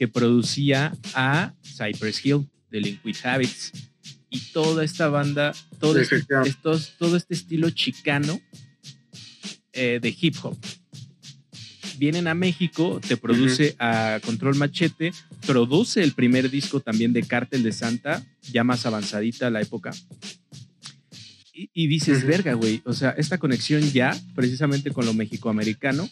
que 0.00 0.08
producía 0.08 0.96
a 1.12 1.52
Cypress 1.62 2.24
Hill 2.24 2.48
de 2.70 2.80
Liquid 2.80 3.16
Habits 3.22 3.70
y 4.30 4.40
toda 4.54 4.82
esta 4.82 5.08
banda, 5.08 5.52
todo, 5.78 6.02
Sí, 6.02 6.14
este, 6.14 6.34
estos- 6.46 6.94
todo 6.98 7.18
este 7.18 7.34
estilo 7.34 7.68
chicano 7.68 8.40
eh, 9.74 9.98
de 10.00 10.16
hip 10.18 10.36
hop. 10.42 10.56
Vienen 11.98 12.28
a 12.28 12.34
México, 12.34 12.98
te 13.06 13.18
produce 13.18 13.76
a 13.78 14.20
Control 14.24 14.54
Machete, 14.56 15.12
produce 15.46 16.02
el 16.02 16.12
primer 16.12 16.50
disco 16.50 16.80
también 16.80 17.12
de 17.12 17.22
Cártel 17.24 17.62
de 17.62 17.72
Santa, 17.72 18.24
ya 18.50 18.64
más 18.64 18.86
avanzadita 18.86 19.50
la 19.50 19.60
época. 19.60 19.90
Y, 21.52 21.68
y 21.74 21.88
dices, 21.88 22.24
verga, 22.24 22.54
güey. 22.54 22.80
O 22.86 22.94
sea, 22.94 23.10
esta 23.10 23.36
conexión 23.36 23.82
ya, 23.92 24.18
precisamente 24.34 24.92
con 24.92 25.04
lo 25.04 25.12
mexicoamericano, 25.12 26.08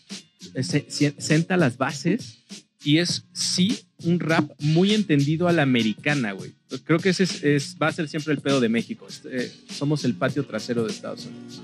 eh, 0.53 0.63
se, 0.63 0.85
se- 0.91 1.15
senta 1.19 1.57
las 1.57 1.79
bases 1.79 2.45
y 2.85 2.99
es, 2.99 3.25
sí, 3.33 3.81
un 4.05 4.21
rap 4.21 4.51
muy 4.61 4.95
entendido 4.95 5.49
a 5.49 5.53
la 5.53 5.63
americana, 5.63 6.33
güey. 6.33 6.53
Creo 6.85 6.99
que 6.99 7.09
ese 7.11 7.25
es, 7.25 7.43
es- 7.43 7.77
va 7.81 7.89
a 7.89 7.93
ser 7.93 8.09
siempre 8.09 8.33
el 8.35 8.41
pedo 8.41 8.61
de 8.61 8.69
México. 8.69 9.07
Eh, 9.31 9.53
somos 9.71 10.05
el 10.05 10.15
patio 10.15 10.45
trasero 10.45 10.85
de 10.85 10.93
Estados 10.93 11.27
Unidos. 11.27 11.61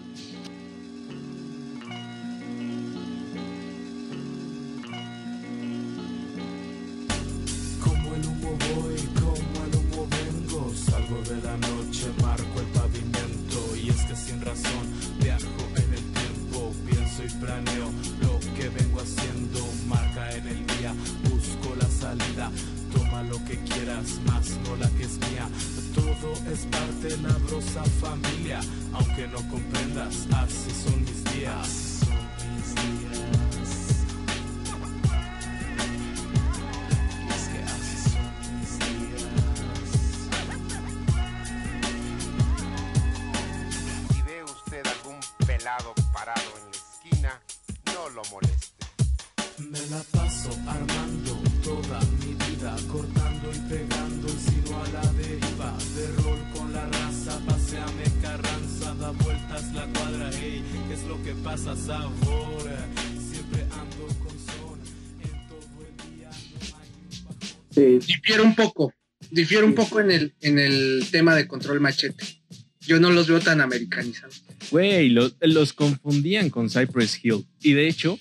Busco 21.31 21.75
la 21.81 21.89
salida. 21.89 22.51
Toma 22.93 23.23
lo 23.23 23.43
que 23.45 23.59
quieras, 23.61 24.21
más 24.27 24.51
no 24.65 24.77
la 24.77 24.89
que 24.91 25.05
es 25.05 25.19
mía. 25.31 25.49
Todo 25.95 26.33
es 26.53 26.67
parte 26.67 27.09
de 27.09 27.17
la 27.23 27.35
brosa 27.47 27.83
familia. 28.01 28.61
Aunque 28.93 29.29
no 29.29 29.39
comprendas. 29.49 30.27
Así 30.33 30.71
son 30.85 31.01
mis 31.01 31.25
días. 31.35 31.95
Sí, 68.35 68.41
difiere 68.41 68.43
un 68.43 68.55
poco, 68.55 68.93
difiere 69.31 69.65
un 69.65 69.75
poco 69.75 70.01
en 70.01 70.11
el, 70.11 70.35
en 70.41 70.59
el 70.59 71.07
tema 71.11 71.35
de 71.35 71.47
control 71.47 71.81
machete. 71.81 72.25
Yo 72.81 73.01
no 73.01 73.11
los 73.11 73.29
veo 73.29 73.41
tan 73.41 73.61
americanizados. 73.61 74.43
Güey, 74.71 75.09
lo- 75.09 75.33
los 75.41 75.73
confundían 75.73 76.51
con 76.51 76.69
Cypress 76.69 77.19
Hill. 77.23 77.47
Y 77.63 77.73
de 77.73 77.89
hecho, 77.89 78.19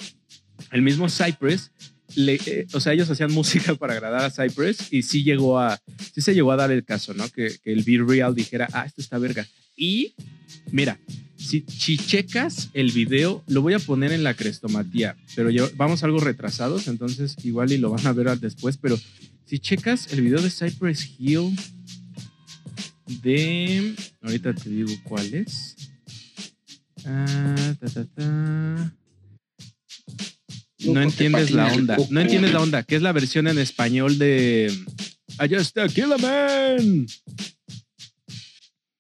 el 0.72 0.82
mismo 0.82 1.10
Cypress, 1.10 1.72
le- 2.16 2.40
eh, 2.46 2.68
o 2.74 2.80
sea, 2.80 2.94
ellos 2.94 3.10
hacían 3.10 3.32
música 3.34 3.76
para 3.76 3.94
agradar 3.94 4.24
a 4.24 4.30
Cypress 4.32 4.88
y 4.94 5.04
sí 5.04 5.24
llegó 5.24 5.60
a, 5.60 5.82
sí 6.14 6.22
se 6.22 6.34
llegó 6.34 6.52
a 6.52 6.56
dar 6.56 6.72
el 6.72 6.86
caso, 6.86 7.14
¿no? 7.14 7.28
Que, 7.30 7.56
que 7.64 7.74
el 7.74 7.84
Be 7.84 8.00
Real 8.08 8.34
dijera, 8.36 8.68
ah, 8.72 8.86
esto 8.86 9.02
está 9.02 9.18
verga. 9.18 9.46
Y 9.76 10.14
mira, 10.72 10.98
si, 11.36 11.66
si 11.68 11.98
checas 11.98 12.70
el 12.74 12.92
video, 12.92 13.44
lo 13.48 13.62
voy 13.62 13.74
a 13.74 13.80
poner 13.80 14.14
en 14.14 14.24
la 14.24 14.34
crestomatía, 14.36 15.18
pero 15.36 15.50
ya- 15.50 15.70
vamos 15.76 16.04
algo 16.04 16.20
retrasados, 16.22 16.88
entonces 16.88 17.36
igual 17.44 17.72
y 17.74 17.80
lo 17.80 17.90
van 17.90 18.08
a 18.08 18.14
ver 18.14 18.40
después, 18.40 18.78
pero 18.78 18.98
si 19.46 19.60
checas 19.60 20.12
el 20.14 20.22
video 20.22 20.42
de 20.42 20.50
Cypress 20.50 21.10
Hill 21.18 21.56
de, 23.22 23.96
ahorita 24.22 24.54
te 24.54 24.70
digo 24.70 24.92
cuál 25.04 25.34
es. 25.34 25.76
Ah, 27.06 27.76
ta, 27.80 27.88
ta, 27.88 28.06
ta. 28.06 28.96
No 30.86 31.02
entiendes 31.02 31.52
la 31.52 31.74
onda. 31.74 31.98
No 32.10 32.20
entiendes 32.20 32.54
la 32.54 32.62
onda, 32.62 32.84
que 32.84 32.96
es 32.96 33.02
la 33.02 33.12
versión 33.12 33.48
en 33.48 33.58
español 33.58 34.18
de 34.18 34.72
Allá 35.38 35.60
está 35.60 35.88
Kill 35.88 36.12
a 36.14 36.18
Man. 36.18 37.08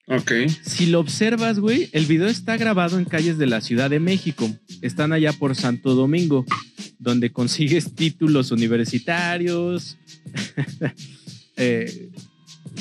Ok. 0.07 0.31
Si 0.65 0.87
lo 0.87 0.99
observas, 0.99 1.59
güey, 1.59 1.89
el 1.93 2.05
video 2.05 2.27
está 2.27 2.57
grabado 2.57 2.97
en 2.97 3.05
calles 3.05 3.37
de 3.37 3.45
la 3.45 3.61
Ciudad 3.61 3.89
de 3.89 3.99
México. 3.99 4.49
Están 4.81 5.13
allá 5.13 5.31
por 5.33 5.55
Santo 5.55 5.95
Domingo, 5.95 6.45
donde 7.03 7.31
consigues 7.31 7.93
títulos 7.95 8.51
universitarios, 8.51 9.97
eh, 11.57 12.09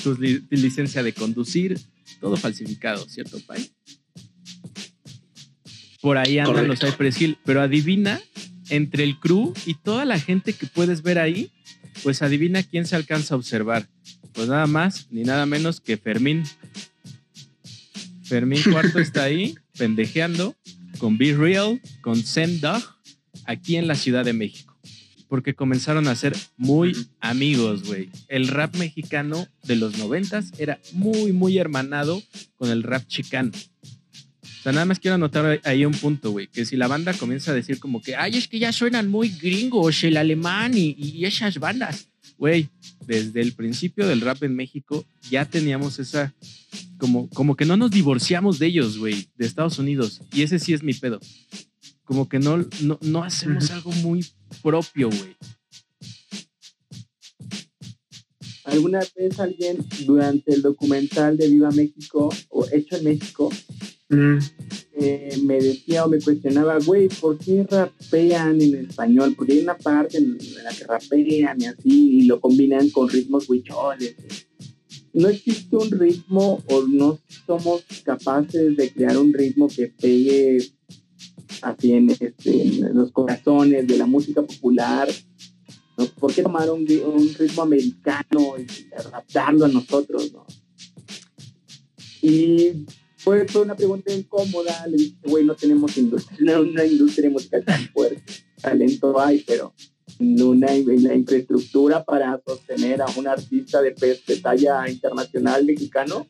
tu 0.02 0.14
li- 0.14 0.42
licencia 0.50 1.02
de 1.02 1.12
conducir, 1.12 1.78
todo 2.20 2.36
falsificado, 2.36 3.06
¿cierto, 3.08 3.38
Pai? 3.40 3.70
Por 6.00 6.18
ahí 6.18 6.38
andan 6.38 6.68
los. 6.68 6.80
Cypress 6.80 7.20
Hill, 7.20 7.38
pero 7.44 7.60
adivina, 7.60 8.20
entre 8.70 9.04
el 9.04 9.18
crew 9.18 9.52
y 9.66 9.74
toda 9.74 10.04
la 10.04 10.18
gente 10.18 10.52
que 10.52 10.66
puedes 10.66 11.02
ver 11.02 11.18
ahí, 11.18 11.50
pues 12.02 12.22
adivina 12.22 12.62
quién 12.62 12.86
se 12.86 12.96
alcanza 12.96 13.34
a 13.34 13.38
observar. 13.38 13.88
Pues 14.32 14.48
nada 14.48 14.66
más 14.66 15.08
ni 15.10 15.22
nada 15.22 15.46
menos 15.46 15.80
que 15.80 15.96
Fermín. 15.96 16.42
Fermín 18.24 18.62
Cuarto 18.70 18.98
está 19.00 19.24
ahí, 19.24 19.54
pendejeando, 19.76 20.56
con 20.98 21.18
Be 21.18 21.34
Real, 21.34 21.80
con 22.00 22.22
Zen 22.22 22.60
Dog, 22.60 22.82
aquí 23.52 23.76
en 23.76 23.86
la 23.86 23.94
Ciudad 23.94 24.24
de 24.24 24.32
México. 24.32 24.76
Porque 25.28 25.54
comenzaron 25.54 26.08
a 26.08 26.16
ser 26.16 26.36
muy 26.56 26.94
amigos, 27.20 27.84
güey. 27.84 28.10
El 28.28 28.48
rap 28.48 28.76
mexicano 28.76 29.46
de 29.64 29.76
los 29.76 29.96
noventas 29.96 30.52
era 30.58 30.78
muy, 30.92 31.32
muy 31.32 31.56
hermanado 31.56 32.22
con 32.56 32.70
el 32.70 32.82
rap 32.82 33.06
chicano. 33.06 33.50
O 33.52 34.62
sea, 34.62 34.72
nada 34.72 34.84
más 34.84 35.00
quiero 35.00 35.16
anotar 35.16 35.60
ahí 35.64 35.84
un 35.84 35.94
punto, 35.94 36.30
güey, 36.30 36.46
que 36.46 36.64
si 36.64 36.76
la 36.76 36.86
banda 36.86 37.14
comienza 37.14 37.50
a 37.50 37.54
decir 37.54 37.80
como 37.80 38.00
que, 38.00 38.14
ay, 38.14 38.36
es 38.36 38.46
que 38.46 38.60
ya 38.60 38.72
suenan 38.72 39.08
muy 39.08 39.30
gringos, 39.30 40.04
el 40.04 40.16
alemán 40.16 40.76
y, 40.76 40.94
y 40.96 41.24
esas 41.24 41.58
bandas, 41.58 42.06
güey, 42.38 42.68
desde 43.06 43.40
el 43.40 43.54
principio 43.54 44.06
del 44.06 44.20
rap 44.20 44.42
en 44.44 44.54
México 44.54 45.04
ya 45.30 45.44
teníamos 45.46 45.98
esa, 45.98 46.32
como, 46.98 47.28
como 47.30 47.56
que 47.56 47.64
no 47.64 47.76
nos 47.76 47.90
divorciamos 47.90 48.60
de 48.60 48.66
ellos, 48.66 48.98
güey, 48.98 49.26
de 49.36 49.46
Estados 49.46 49.80
Unidos, 49.80 50.20
y 50.32 50.42
ese 50.42 50.60
sí 50.60 50.72
es 50.72 50.84
mi 50.84 50.94
pedo. 50.94 51.18
Como 52.12 52.28
que 52.28 52.38
no, 52.38 52.58
no, 52.82 52.98
no 53.00 53.24
hacemos 53.24 53.70
algo 53.70 53.90
muy 54.02 54.22
propio, 54.62 55.08
güey. 55.08 55.34
¿Alguna 58.64 59.00
vez 59.16 59.40
alguien 59.40 59.78
durante 60.04 60.52
el 60.52 60.60
documental 60.60 61.38
de 61.38 61.48
Viva 61.48 61.70
México 61.70 62.28
o 62.50 62.66
Hecho 62.70 62.96
en 62.96 63.04
México 63.04 63.48
Mm, 64.12 64.38
eh, 64.92 65.38
me 65.42 65.58
decía 65.58 66.04
o 66.04 66.08
me 66.08 66.20
cuestionaba, 66.20 66.78
güey, 66.84 67.08
¿por 67.08 67.38
qué 67.38 67.66
rapean 67.68 68.60
en 68.60 68.74
español? 68.74 69.32
Porque 69.34 69.54
hay 69.54 69.60
una 69.60 69.78
parte 69.78 70.18
en 70.18 70.36
la 70.62 70.70
que 70.70 70.84
rapean 70.84 71.62
y 71.62 71.64
así, 71.64 72.18
y 72.18 72.22
lo 72.26 72.38
combinan 72.38 72.90
con 72.90 73.08
ritmos 73.08 73.48
huicholes. 73.48 74.14
No 75.14 75.28
existe 75.28 75.76
un 75.76 75.90
ritmo 75.90 76.62
o 76.68 76.82
no 76.86 77.20
somos 77.46 77.84
capaces 78.04 78.76
de 78.76 78.92
crear 78.92 79.16
un 79.16 79.32
ritmo 79.32 79.66
que 79.68 79.88
pegue 79.88 80.58
así 81.60 81.92
en, 81.92 82.10
este, 82.10 82.62
en 82.62 82.94
los 82.94 83.12
corazones 83.12 83.86
de 83.86 83.98
la 83.98 84.06
música 84.06 84.42
popular. 84.42 85.08
¿no? 85.98 86.06
¿Por 86.06 86.32
qué 86.34 86.42
tomar 86.42 86.70
un, 86.70 86.86
ritmo 86.86 87.62
americano 87.62 88.54
y 88.58 88.94
adaptarlo 88.94 89.66
a 89.66 89.68
nosotros? 89.68 90.32
¿no? 90.32 90.46
Y 92.22 92.86
fue, 93.18 93.46
fue 93.46 93.62
una 93.62 93.76
pregunta 93.76 94.12
incómoda. 94.12 94.86
Le 94.86 94.96
dije, 94.96 95.16
güey, 95.24 95.44
no 95.44 95.54
tenemos 95.54 95.96
industria, 95.96 96.38
no, 96.40 96.62
una 96.62 96.84
industria 96.84 97.30
musical 97.30 97.64
tan 97.64 97.88
fuerte. 97.88 98.22
Talento 98.60 99.20
hay, 99.20 99.40
pero 99.46 99.74
una, 100.20 100.68
la 100.68 101.14
infraestructura 101.14 102.04
para 102.04 102.40
sostener 102.46 103.02
a 103.02 103.06
un 103.16 103.26
artista 103.26 103.82
de, 103.82 103.90
de 104.26 104.36
talla 104.36 104.88
internacional 104.88 105.64
mexicano, 105.64 106.26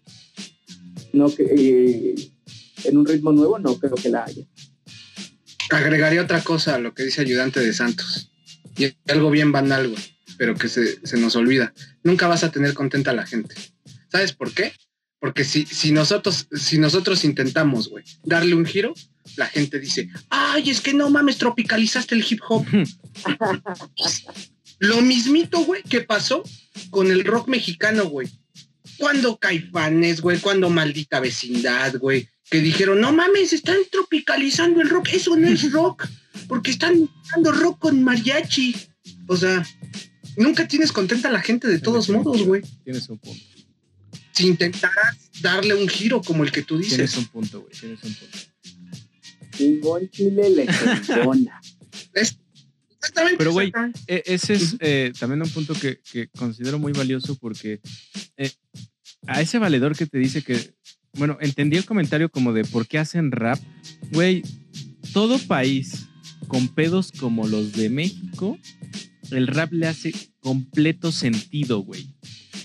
no 1.13 1.35
que 1.35 1.45
eh, 1.45 2.33
en 2.85 2.97
un 2.97 3.07
ritmo 3.07 3.33
nuevo 3.33 3.59
no 3.59 3.79
creo 3.79 3.95
que 3.95 4.09
la 4.09 4.25
haya. 4.25 4.45
Agregaría 5.73 6.23
otra 6.23 6.43
cosa 6.43 6.75
a 6.75 6.79
lo 6.79 6.95
que 6.95 7.05
dice 7.05 7.23
ayudante 7.23 7.61
de 7.61 7.73
Santos. 7.73 8.31
Y 8.77 8.95
algo 9.11 9.31
bien 9.31 9.53
banal, 9.53 9.89
güey, 9.89 10.03
pero 10.37 10.55
que 10.55 10.69
se, 10.69 11.05
se 11.07 11.19
nos 11.19 11.37
olvida. 11.37 11.73
Nunca 12.03 12.27
vas 12.27 12.45
a 12.45 12.51
tener 12.51 12.75
contenta 12.75 13.11
a 13.11 13.15
la 13.15 13.27
gente. 13.27 13.55
¿Sabes 14.11 14.33
por 14.33 14.53
qué? 14.53 14.73
Porque 15.19 15.45
si, 15.45 15.67
si, 15.67 15.93
nosotros, 15.93 16.49
si 16.53 16.79
nosotros 16.79 17.25
intentamos, 17.25 17.89
güey, 17.89 18.05
darle 18.25 18.55
un 18.55 18.67
giro, 18.67 18.93
la 19.37 19.47
gente 19.47 19.79
dice, 19.79 20.09
ay, 20.31 20.69
es 20.69 20.81
que 20.81 20.95
no 20.95 21.11
mames, 21.11 21.39
tropicalizaste 21.39 22.15
el 22.15 22.25
hip 22.29 22.41
hop. 22.49 22.67
Lo 24.81 25.01
mismito, 25.01 25.61
güey, 25.61 25.83
que 25.85 26.01
pasó 26.01 26.43
con 26.91 27.11
el 27.11 27.25
rock 27.25 27.49
mexicano, 27.49 28.07
güey. 28.07 28.29
Cuando 28.99 29.39
Caifanes, 29.39 30.21
güey, 30.21 30.39
cuando 30.39 30.71
Maldita 30.71 31.21
Vecindad, 31.21 31.97
güey, 31.99 32.29
que 32.53 32.61
dijeron, 32.61 33.01
no 33.01 33.15
mames, 33.15 33.55
están 33.55 33.79
tropicalizando 33.91 34.83
el 34.83 34.91
rock, 34.91 35.09
eso 35.15 35.35
no 35.39 35.49
es 35.49 35.73
rock, 35.73 36.07
porque 36.49 36.71
están 36.71 37.09
dando 37.35 37.51
rock 37.51 37.79
con 37.79 38.05
mariachi. 38.05 38.77
O 39.27 39.39
sea, 39.39 39.67
nunca 40.37 40.69
tienes 40.69 40.93
contenta 40.93 41.29
a 41.29 41.33
la 41.33 41.41
gente 41.41 41.67
de 41.67 41.79
todos 41.79 42.11
modos, 42.11 42.43
güey. 42.43 42.61
Tienes 42.85 43.09
un 43.09 43.17
punto. 43.17 43.41
Si 44.33 44.47
intentaras 44.47 45.17
darle 45.41 45.73
un 45.73 45.89
giro 45.89 46.21
como 46.21 46.45
el 46.45 46.53
que 46.53 46.61
tú 46.61 46.77
dices. 46.77 46.97
Tienes 46.97 47.17
un 47.17 47.27
punto, 47.29 47.63
güey. 47.63 47.73
Tienes 47.73 48.05
un 48.05 48.15
punto. 48.15 48.39
Chingón 49.57 50.11
Chile 50.11 50.51
le. 50.51 50.65
Es- 52.13 52.37
exactamente. 52.99 53.39
Pero, 53.39 53.53
güey. 53.53 53.73
E- 54.07 54.25
ese 54.27 54.53
es 54.53 54.77
eh, 54.81 55.11
también 55.19 55.41
un 55.41 55.49
punto 55.49 55.73
que, 55.73 56.01
que 56.01 56.29
considero 56.29 56.79
muy 56.79 56.93
valioso 56.93 57.35
porque 57.37 57.81
eh, 58.37 58.51
a 59.27 59.41
ese 59.41 59.59
valedor 59.59 59.97
que 59.97 60.05
te 60.05 60.19
dice 60.19 60.43
que, 60.43 60.75
bueno, 61.15 61.37
entendí 61.41 61.77
el 61.77 61.85
comentario 61.85 62.31
como 62.31 62.53
de 62.53 62.65
por 62.65 62.87
qué 62.87 62.99
hacen 62.99 63.33
rap. 63.33 63.59
Güey, 64.13 64.43
todo 65.13 65.39
país 65.39 66.07
con 66.49 66.69
pedos 66.69 67.13
como 67.13 67.47
los 67.47 67.73
de 67.73 67.91
México, 67.91 68.59
el 69.31 69.47
rap 69.47 69.73
le 69.73 69.87
hace 69.87 70.13
completo 70.41 71.13
sentido, 71.13 71.81
güey. 71.81 72.07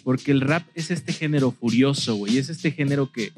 Porque 0.03 0.31
el 0.31 0.41
rap 0.41 0.65
es 0.73 0.91
este 0.91 1.11
género 1.11 1.51
furioso, 1.51 2.15
güey. 2.15 2.37
Es 2.37 2.49
este 2.49 2.71
género 2.71 3.11
que, 3.11 3.33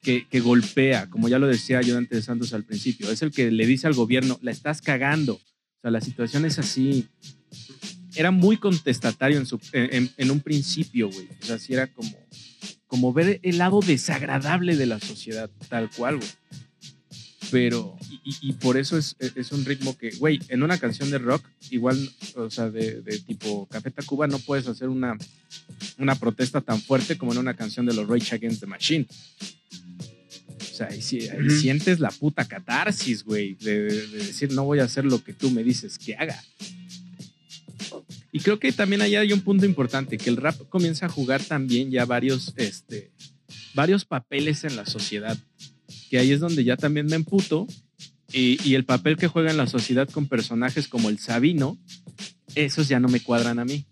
que, 0.00 0.26
que 0.28 0.40
golpea, 0.40 1.08
como 1.08 1.28
ya 1.28 1.38
lo 1.38 1.46
decía 1.46 1.78
Ayudante 1.78 2.16
de 2.16 2.22
Santos 2.22 2.52
al 2.52 2.64
principio. 2.64 3.10
Es 3.10 3.22
el 3.22 3.30
que 3.30 3.50
le 3.50 3.66
dice 3.66 3.86
al 3.86 3.94
gobierno, 3.94 4.38
la 4.42 4.50
estás 4.50 4.82
cagando. 4.82 5.34
O 5.34 5.80
sea, 5.80 5.90
la 5.92 6.00
situación 6.00 6.44
es 6.44 6.58
así. 6.58 7.06
Era 8.16 8.32
muy 8.32 8.56
contestatario 8.56 9.38
en, 9.38 9.46
su, 9.46 9.60
en 9.72 10.30
un 10.30 10.40
principio, 10.40 11.08
güey. 11.08 11.28
O 11.40 11.46
sea, 11.46 11.58
sí 11.58 11.72
era 11.72 11.86
como, 11.86 12.21
como 12.92 13.14
ver 13.14 13.40
el 13.42 13.56
lado 13.56 13.80
desagradable 13.80 14.76
de 14.76 14.84
la 14.84 15.00
sociedad, 15.00 15.48
tal 15.70 15.88
cual, 15.90 16.18
güey. 16.18 16.28
Pero, 17.50 17.96
y, 18.42 18.52
por 18.52 18.76
eso 18.76 18.98
es, 18.98 19.16
es 19.34 19.50
un 19.50 19.64
ritmo 19.64 19.96
que, 19.96 20.10
güey, 20.16 20.38
en 20.48 20.62
una 20.62 20.76
canción 20.76 21.10
de 21.10 21.16
rock, 21.16 21.42
igual, 21.70 21.96
o 22.36 22.50
sea, 22.50 22.68
de, 22.70 23.00
de 23.00 23.18
tipo 23.20 23.66
Café 23.70 23.90
Tacuba, 23.90 24.26
no 24.26 24.38
puedes 24.40 24.66
hacer 24.68 24.90
una, 24.90 25.16
una 25.96 26.14
protesta 26.16 26.60
tan 26.60 26.82
fuerte 26.82 27.16
como 27.16 27.32
en 27.32 27.38
una 27.38 27.54
canción 27.54 27.86
de 27.86 27.94
los 27.94 28.06
Rage 28.06 28.34
Against 28.34 28.60
the 28.60 28.66
Machine. 28.66 29.06
O 30.60 30.74
sea, 30.74 30.88
ahí, 30.88 31.00
sientes 31.02 31.98
la 31.98 32.10
puta 32.10 32.44
catarsis, 32.46 33.24
güey, 33.24 33.54
de, 33.54 33.80
de- 33.84 34.06
de 34.08 34.18
decir, 34.18 34.52
no 34.52 34.64
voy 34.64 34.80
a 34.80 34.84
hacer 34.84 35.06
lo 35.06 35.24
que 35.24 35.32
tú 35.32 35.50
me 35.50 35.64
dices 35.64 35.98
que 35.98 36.14
haga. 36.14 36.42
Y 38.32 38.40
creo 38.40 38.58
que 38.58 38.72
también 38.72 39.02
ahí 39.02 39.14
hay 39.14 39.32
un 39.32 39.42
punto 39.42 39.66
importante, 39.66 40.16
que 40.16 40.30
el 40.30 40.38
rap 40.38 40.56
comienza 40.70 41.06
a 41.06 41.10
jugar 41.10 41.44
también 41.44 41.90
ya 41.90 42.06
varios, 42.06 42.54
este, 42.56 43.12
varios 43.74 44.06
papeles 44.06 44.64
en 44.64 44.74
la 44.74 44.86
sociedad. 44.86 45.36
Que 46.08 46.18
ahí 46.18 46.32
es 46.32 46.40
donde 46.40 46.64
ya 46.64 46.76
también 46.76 47.06
me 47.06 47.16
emputo. 47.16 47.66
Y, 48.32 48.58
y 48.66 48.74
el 48.74 48.86
papel 48.86 49.18
que 49.18 49.28
juega 49.28 49.50
en 49.50 49.58
la 49.58 49.66
sociedad 49.66 50.08
con 50.08 50.26
personajes 50.26 50.88
como 50.88 51.10
el 51.10 51.18
Sabino, 51.18 51.78
esos 52.54 52.88
ya 52.88 52.98
no 52.98 53.08
me 53.08 53.20
cuadran 53.20 53.58
a 53.58 53.66
mí. 53.66 53.84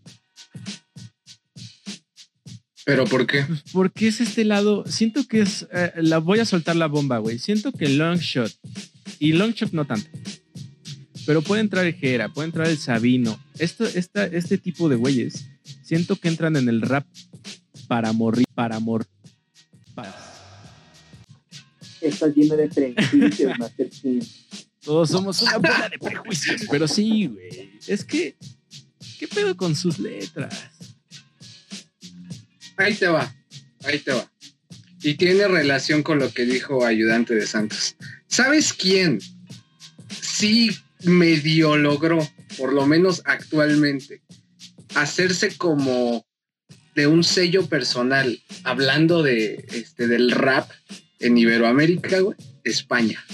Pero 2.84 3.04
¿por 3.04 3.26
qué? 3.26 3.44
Pues 3.44 3.62
porque 3.72 4.08
es 4.08 4.20
este 4.20 4.44
lado, 4.44 4.84
siento 4.86 5.26
que 5.26 5.42
es, 5.42 5.68
eh, 5.72 5.92
la 5.96 6.18
voy 6.18 6.40
a 6.40 6.44
soltar 6.44 6.76
la 6.76 6.86
bomba, 6.86 7.18
güey. 7.18 7.38
Siento 7.38 7.72
que 7.72 7.88
Longshot 7.88 8.52
y 9.18 9.32
Longshot 9.32 9.72
no 9.72 9.84
tanto. 9.84 10.08
Pero 11.30 11.42
puede 11.42 11.60
entrar 11.60 11.86
el 11.86 11.94
Jera, 11.94 12.28
puede 12.28 12.46
entrar 12.46 12.66
el 12.66 12.76
Sabino. 12.76 13.40
Esto, 13.56 13.84
esta, 13.86 14.24
este 14.26 14.58
tipo 14.58 14.88
de 14.88 14.96
güeyes, 14.96 15.44
siento 15.80 16.16
que 16.16 16.26
entran 16.26 16.56
en 16.56 16.68
el 16.68 16.82
rap 16.82 17.06
para 17.86 18.12
morir, 18.12 18.46
para 18.52 18.74
amor. 18.74 19.06
Para- 19.94 20.12
Estás 22.00 22.34
lleno 22.34 22.56
de 22.56 22.66
prejuicios, 22.66 23.52
Master 23.60 23.88
King. 23.90 24.22
Todos 24.82 25.10
somos 25.10 25.40
una 25.42 25.58
bola 25.58 25.88
de 25.88 26.00
prejuicios. 26.00 26.62
Pero 26.68 26.88
sí, 26.88 27.26
güey. 27.28 27.78
Es 27.86 28.04
que, 28.04 28.34
¿qué 29.20 29.28
pedo 29.28 29.56
con 29.56 29.76
sus 29.76 30.00
letras? 30.00 30.52
Ahí 32.76 32.94
te 32.94 33.06
va, 33.06 33.32
ahí 33.84 34.00
te 34.00 34.10
va. 34.10 34.28
Y 35.00 35.14
tiene 35.14 35.46
relación 35.46 36.02
con 36.02 36.18
lo 36.18 36.32
que 36.32 36.44
dijo 36.44 36.84
ayudante 36.84 37.36
de 37.36 37.46
Santos. 37.46 37.94
¿Sabes 38.26 38.72
quién? 38.72 39.20
Sí 40.20 40.72
medio 41.04 41.76
logró, 41.76 42.18
por 42.56 42.72
lo 42.72 42.86
menos 42.86 43.22
actualmente, 43.24 44.22
hacerse 44.94 45.56
como 45.56 46.26
de 46.94 47.06
un 47.06 47.24
sello 47.24 47.66
personal, 47.66 48.42
hablando 48.64 49.22
de 49.22 49.64
este 49.72 50.06
del 50.06 50.30
rap 50.32 50.70
en 51.18 51.38
Iberoamérica, 51.38 52.20
güey, 52.20 52.36
España. 52.64 53.24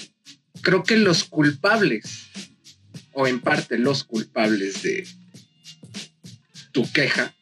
Creo 0.61 0.83
que 0.83 0.97
los 0.97 1.25
culpables, 1.25 2.27
o 3.13 3.27
en 3.27 3.41
parte 3.41 3.79
los 3.79 4.05
culpables 4.05 4.83
de 4.83 5.07
tu 6.73 6.91
queja, 6.93 7.35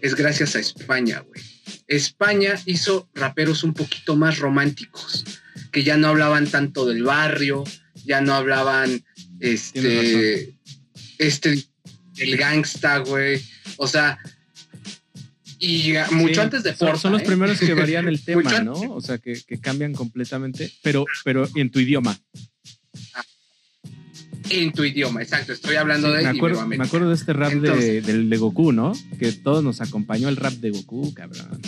es 0.00 0.14
gracias 0.14 0.56
a 0.56 0.60
España, 0.60 1.20
güey. 1.20 1.42
España 1.86 2.60
hizo 2.66 3.08
raperos 3.14 3.64
un 3.64 3.74
poquito 3.74 4.16
más 4.16 4.38
románticos, 4.38 5.24
que 5.72 5.82
ya 5.84 5.96
no 5.96 6.08
hablaban 6.08 6.46
tanto 6.46 6.86
del 6.86 7.02
barrio, 7.02 7.64
ya 8.04 8.20
no 8.20 8.34
hablaban 8.34 9.04
este 9.40 10.54
este 11.18 11.64
el 12.18 12.36
gangsta, 12.36 12.98
güey. 12.98 13.40
O 13.76 13.86
sea, 13.86 14.18
Y 15.58 15.94
mucho 16.12 16.34
Sí, 16.34 16.40
antes 16.40 16.62
de 16.62 16.72
Porta. 16.72 16.98
son 16.98 17.12
los 17.12 17.22
¿eh? 17.22 17.24
primeros 17.24 17.58
que 17.58 17.74
varían 17.74 18.08
el 18.08 18.20
tema, 18.24 18.60
¿no? 18.60 18.74
O 18.74 19.00
sea, 19.00 19.18
que, 19.18 19.40
que 19.46 19.58
cambian 19.58 19.92
completamente, 19.92 20.72
pero, 20.82 21.04
pero 21.24 21.48
en 21.54 21.70
tu 21.70 21.80
idioma. 21.80 22.18
En 24.50 24.72
tu 24.72 24.84
idioma, 24.84 25.22
exacto. 25.22 25.52
Estoy 25.52 25.76
hablando 25.76 26.10
de 26.12 26.22
me, 26.22 26.28
acuerdo, 26.28 26.66
me 26.66 26.82
acuerdo 26.82 27.08
de 27.08 27.14
este 27.16 27.32
rap 27.32 27.52
de, 27.52 28.00
del 28.00 28.30
de 28.30 28.36
Goku, 28.38 28.72
¿no? 28.72 28.92
Que 29.18 29.32
todos 29.32 29.62
nos 29.62 29.80
acompañó 29.80 30.28
el 30.28 30.36
rap 30.36 30.54
de 30.54 30.70
Goku, 30.70 31.12
cabrón. 31.12 31.60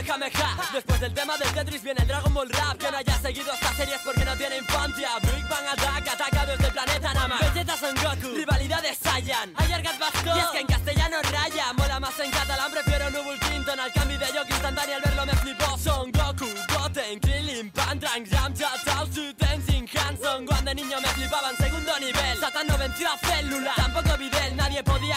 Kamehameha. 0.00 0.70
Después 0.72 1.00
del 1.00 1.12
tema 1.12 1.36
del 1.36 1.52
Tetris 1.52 1.82
viene 1.82 2.00
el 2.00 2.08
Dragon 2.08 2.32
Ball 2.32 2.48
Rap 2.48 2.78
Que 2.78 2.90
no 2.90 2.96
haya 2.96 3.18
seguido 3.18 3.52
estas 3.52 3.76
series 3.76 4.00
porque 4.04 4.24
no 4.24 4.34
tiene 4.36 4.56
infancia. 4.56 5.08
Big 5.20 5.48
Bang 5.48 5.66
Attack 5.72 6.08
ataca 6.08 6.46
desde 6.46 6.66
el 6.66 6.72
planeta 6.72 7.14
Nama. 7.14 7.38
Vegeta 7.40 7.76
Son 7.76 7.94
Goku, 7.96 8.34
rivalidad 8.34 8.82
de 8.82 8.94
Saiyan 8.94 9.52
Ayer 9.56 9.82
Gat 9.82 9.98
Bastón, 9.98 10.36
y 10.36 10.40
es 10.40 10.46
que 10.46 10.60
en 10.60 10.66
castellano 10.66 11.16
raya. 11.30 11.72
Mola 11.74 12.00
más 12.00 12.18
en 12.20 12.30
catalán, 12.30 12.72
prefiero 12.72 13.10
Nubul 13.10 13.38
Clinton 13.40 13.78
Al 13.80 13.92
cambio 13.92 14.18
de 14.18 14.26
Yoki 14.26 14.52
instantáneo 14.52 14.96
al 14.96 15.02
verlo 15.02 15.26
me 15.26 15.32
flipó 15.34 15.78
Son 15.78 16.10
Goku, 16.10 16.21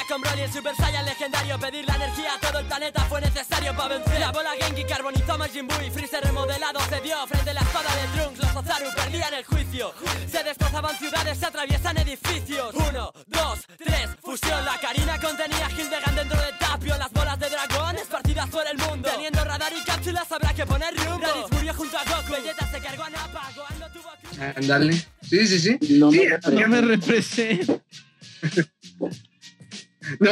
Con 0.08 0.21
Broly 0.21 0.41
el 0.41 0.53
Super 0.53 0.75
Saiyan 0.75 1.03
legendario. 1.05 1.58
Pedir 1.58 1.86
la 1.86 1.95
energía 1.95 2.36
a 2.36 2.39
todo 2.39 2.60
el 2.60 2.65
planeta 2.67 3.01
fue 3.05 3.21
necesario 3.21 3.75
para 3.75 3.95
vencer. 3.95 4.19
La 4.19 4.31
bola 4.31 4.51
Genki 4.60 4.84
carbonizó 4.84 5.34
a 5.34 5.38
Majin 5.38 5.67
Buu 5.67 5.81
y 5.81 5.89
Freezer 5.89 6.23
remodelado 6.23 6.79
se 6.89 7.01
dio 7.01 7.25
Frente 7.25 7.49
a 7.49 7.53
la 7.55 7.62
espada 7.62 7.89
de 7.95 8.08
Trunks, 8.15 8.39
los 8.39 8.55
Ozaru 8.55 8.86
perdían 8.95 9.34
el 9.34 9.45
juicio. 9.45 9.93
Se 10.29 10.43
destrozaban 10.43 10.95
ciudades, 10.97 11.38
se 11.38 11.45
atraviesan 11.45 11.97
edificios. 11.97 12.75
Uno, 12.75 13.13
dos, 13.25 13.60
tres, 13.77 14.10
fusión. 14.21 14.63
La 14.63 14.79
Karina 14.79 15.19
contenía 15.19 15.69
Hildegard 15.71 16.13
dentro 16.13 16.39
de 16.39 16.51
Tapio. 16.60 16.97
Las 16.97 17.12
bolas 17.12 17.39
de 17.39 17.49
dragón 17.49 17.95
esparcidas 17.95 18.49
por 18.49 18.67
el 18.67 18.77
mundo. 18.77 19.10
Teniendo 19.10 19.43
radar 19.43 19.73
y 19.73 19.84
cápsulas 19.84 20.31
habrá 20.31 20.53
que 20.53 20.65
poner 20.67 20.93
rumbo. 20.95 21.25
Raditz 21.25 21.51
murió 21.51 21.73
junto 21.73 21.97
a 21.97 22.03
Goku. 22.03 22.31
Vegeta 22.31 22.69
se 22.69 22.79
cargó 22.79 23.03
a 23.03 23.10
Nappa 23.10 23.49
Gohan 23.55 23.79
no 23.79 23.89
tuvo 23.89 24.10
que... 24.21 24.43
Ándale. 24.60 24.93
Sí, 25.21 25.47
sí, 25.47 25.60
sí. 25.60 25.77
No 25.97 26.12
Sí, 26.12 26.27
me 26.45 26.62
No 26.62 26.67
me 26.67 26.81
representa. 26.81 27.73
No. 30.19 30.29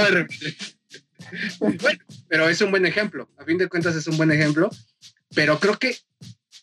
Bueno, 1.59 1.99
pero 2.27 2.49
es 2.49 2.61
un 2.61 2.71
buen 2.71 2.85
ejemplo. 2.85 3.29
A 3.37 3.45
fin 3.45 3.57
de 3.57 3.67
cuentas 3.67 3.95
es 3.95 4.07
un 4.07 4.17
buen 4.17 4.31
ejemplo. 4.31 4.69
Pero 5.33 5.59
creo 5.59 5.79
que 5.79 5.97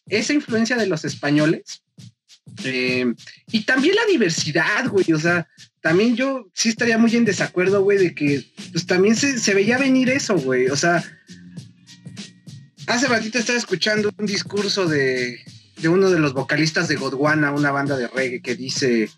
esa 0.06 0.32
influencia 0.32 0.76
de 0.76 0.86
los 0.86 1.04
españoles 1.04 1.82
eh, 2.64 3.12
y 3.50 3.64
también 3.64 3.94
la 3.94 4.06
diversidad, 4.06 4.88
güey. 4.88 5.12
O 5.12 5.18
sea, 5.18 5.48
también 5.80 6.16
yo 6.16 6.50
sí 6.54 6.68
estaría 6.68 6.98
muy 6.98 7.14
en 7.16 7.24
desacuerdo, 7.24 7.82
güey, 7.82 7.98
de 7.98 8.14
que 8.14 8.44
pues 8.72 8.86
también 8.86 9.16
se, 9.16 9.38
se 9.38 9.54
veía 9.54 9.78
venir 9.78 10.10
eso, 10.10 10.36
güey. 10.36 10.68
O 10.68 10.76
sea, 10.76 11.02
hace 12.86 13.06
ratito 13.08 13.38
estaba 13.38 13.58
escuchando 13.58 14.12
un 14.16 14.26
discurso 14.26 14.86
de, 14.86 15.40
de 15.80 15.88
uno 15.88 16.10
de 16.10 16.18
los 16.18 16.32
vocalistas 16.34 16.88
de 16.88 16.96
Godwana, 16.96 17.52
una 17.52 17.70
banda 17.70 17.96
de 17.96 18.08
reggae, 18.08 18.42
que 18.42 18.54
dice 18.54 19.08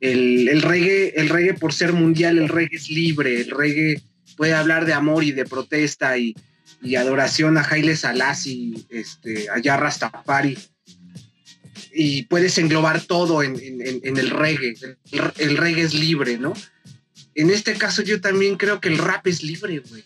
el, 0.00 0.48
el 0.48 0.62
reggae, 0.62 1.14
el 1.16 1.28
reggae 1.28 1.54
por 1.54 1.72
ser 1.72 1.92
mundial, 1.92 2.38
el 2.38 2.48
reggae 2.48 2.76
es 2.76 2.88
libre, 2.90 3.40
el 3.40 3.50
reggae 3.50 4.02
puede 4.36 4.54
hablar 4.54 4.84
de 4.86 4.92
amor 4.92 5.24
y 5.24 5.32
de 5.32 5.44
protesta 5.44 6.16
y, 6.18 6.34
y 6.82 6.96
adoración 6.96 7.58
a 7.58 7.62
Haile 7.68 7.96
Selassie, 7.96 8.84
este, 8.90 9.48
allá 9.50 9.76
Rastafari. 9.76 10.56
Y 11.92 12.22
puedes 12.24 12.56
englobar 12.58 13.00
todo 13.02 13.42
en- 13.42 13.58
en 13.60 14.16
el 14.16 14.30
reggae. 14.30 14.74
El, 15.10 15.22
el 15.38 15.56
reggae 15.56 15.82
es 15.82 15.94
libre, 15.94 16.38
¿no? 16.38 16.52
En 17.34 17.50
este 17.50 17.74
caso 17.74 18.02
yo 18.02 18.20
también 18.20 18.56
creo 18.56 18.80
que 18.80 18.88
el 18.88 18.98
rap 18.98 19.26
es 19.26 19.42
libre, 19.42 19.80
güey. 19.80 20.04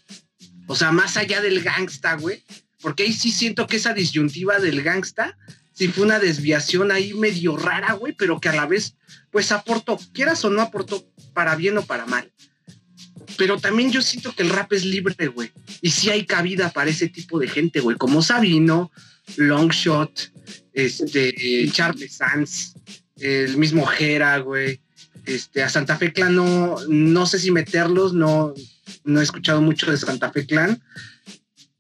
O 0.67 0.77
sea, 0.77 0.93
más 0.93 1.17
allá 1.17 1.41
del 1.43 1.63
gangsta, 1.63 2.15
güey. 2.15 2.43
Porque 2.81 3.03
ahí 3.03 3.13
sí 3.13 3.31
siento 3.33 3.67
que 3.67 3.77
esa 3.77 3.93
disyuntiva 3.95 4.59
del 4.61 4.83
gangsta 4.83 5.37
sí 5.75 5.89
fue 5.89 6.05
una 6.05 6.19
desviación 6.19 6.91
ahí 6.91 7.13
medio 7.13 7.57
rara, 7.57 7.93
güey, 7.93 8.15
pero 8.15 8.41
que 8.41 8.49
a 8.49 8.55
la 8.55 8.67
vez, 8.67 8.97
pues 9.31 9.53
aportó, 9.53 9.99
quieras 10.13 10.45
o 10.45 10.51
no 10.51 10.63
aportó 10.63 11.05
para 11.35 11.57
bien 11.57 11.77
o 11.77 11.83
para 11.85 12.07
mal. 12.07 12.33
Pero 13.37 13.59
también 13.59 13.91
yo 13.91 14.01
siento 14.01 14.35
que 14.35 14.43
el 14.43 14.51
rap 14.51 14.73
es 14.73 14.85
libre, 14.85 15.27
güey. 15.29 15.51
Y 15.81 15.91
sí 15.91 16.11
hay 16.11 16.25
cabida 16.25 16.71
para 16.71 16.91
ese 16.91 17.09
tipo 17.09 17.39
de 17.39 17.49
gente, 17.49 17.81
güey. 17.81 17.97
Como 17.97 18.23
Sabino, 18.23 18.93
Longshot, 19.37 20.33
este, 20.73 21.69
Charles 21.73 22.17
Sanz, 22.17 22.75
el 23.17 23.57
mismo 23.57 23.87
Jera, 23.87 24.39
güey. 24.39 24.81
Este, 25.27 25.63
a 25.63 25.69
Santa 25.71 25.97
Fe 25.97 26.13
Clan 26.13 26.37
no, 26.37 26.77
no 26.87 27.27
sé 27.27 27.39
si 27.39 27.51
meterlos, 27.51 28.13
no, 28.13 28.53
no 29.05 29.21
he 29.21 29.25
escuchado 29.25 29.63
mucho 29.63 29.91
de 29.91 29.97
Santa 29.97 30.31
Fe 30.31 30.47
Clan. 30.47 30.83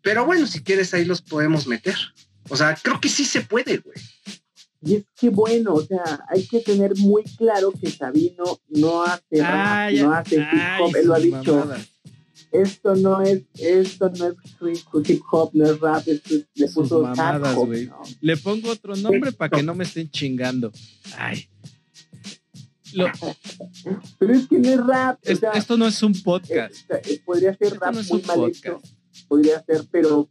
Pero 0.02 0.24
bueno, 0.24 0.46
si 0.46 0.62
quieres 0.62 0.94
ahí 0.94 1.04
los 1.04 1.20
podemos 1.22 1.66
meter. 1.66 1.96
O 2.48 2.56
sea, 2.56 2.74
creo 2.82 3.00
que 3.00 3.08
sí 3.08 3.24
se 3.24 3.40
puede, 3.42 3.78
güey. 3.78 3.96
Y 4.86 4.96
es 4.96 5.04
que 5.18 5.30
bueno, 5.30 5.74
o 5.74 5.82
sea, 5.82 6.26
hay 6.28 6.46
que 6.46 6.60
tener 6.60 6.94
muy 6.98 7.22
claro 7.24 7.72
que 7.72 7.90
Sabino 7.90 8.60
no 8.68 9.02
hace 9.02 9.40
rap, 9.40 9.54
Ay, 9.88 10.02
no 10.02 10.12
hace 10.12 10.36
hip 10.36 10.80
hop, 10.80 10.94
él 10.96 11.06
lo 11.06 11.14
ha 11.14 11.18
dicho. 11.18 11.70
Esto 12.52 12.94
no 12.94 13.22
es, 13.22 13.42
esto 13.58 14.10
no 14.10 14.26
es 14.28 14.34
hip- 14.60 15.08
hip 15.10 15.22
hop, 15.32 15.50
no 15.54 15.64
es 15.70 15.80
rap, 15.80 16.06
esto 16.06 16.34
es, 16.36 16.46
le 16.54 16.66
Sus 16.68 16.74
puso 16.74 17.00
mamadas, 17.02 17.56
hop, 17.56 17.66
güey. 17.66 17.86
¿no? 17.86 18.02
Le 18.20 18.36
pongo 18.36 18.70
otro 18.70 18.94
nombre 18.94 19.32
para 19.32 19.56
que 19.56 19.62
no 19.62 19.74
me 19.74 19.84
estén 19.84 20.10
chingando. 20.10 20.70
Ay. 21.16 21.48
Lo- 22.92 23.10
Pero 24.18 24.34
es 24.34 24.46
que 24.46 24.58
no 24.58 24.68
es 24.68 24.86
rap, 24.86 25.18
o 25.26 25.30
es- 25.30 25.38
sea, 25.40 25.50
esto 25.52 25.76
no 25.76 25.86
es 25.88 26.00
un 26.02 26.12
podcast. 26.22 26.74
podría 27.24 27.56
ser 27.56 27.68
Esto 27.68 27.80
rap 27.80 27.94
no 27.94 28.00
es 28.00 28.10
muy 28.10 28.20
un 28.20 28.26
mal 28.26 28.36
podcast. 28.36 28.64
hecho, 28.66 28.80
podría 29.28 29.64
ser, 29.64 29.84
pero 29.90 30.28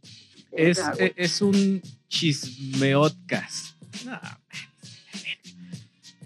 Es, 0.52 0.78
e- 0.98 1.12
es 1.16 1.42
un 1.42 1.82
chismeotcast. 2.08 3.76
No, 4.04 4.20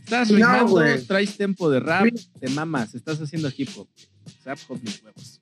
Estás 0.05 0.31
No, 0.31 0.37
rimando, 0.37 0.67
güey. 0.69 1.03
traes 1.05 1.37
tempo 1.37 1.71
de 1.71 1.81
rap, 1.81 2.07
te 2.41 2.49
mamas, 2.49 2.95
estás 2.95 3.21
haciendo 3.21 3.51
hip 3.55 3.69
hop. 3.77 3.89
Rap 4.45 4.59
hop 4.69 4.81
mis 4.83 5.03
huevos. 5.03 5.41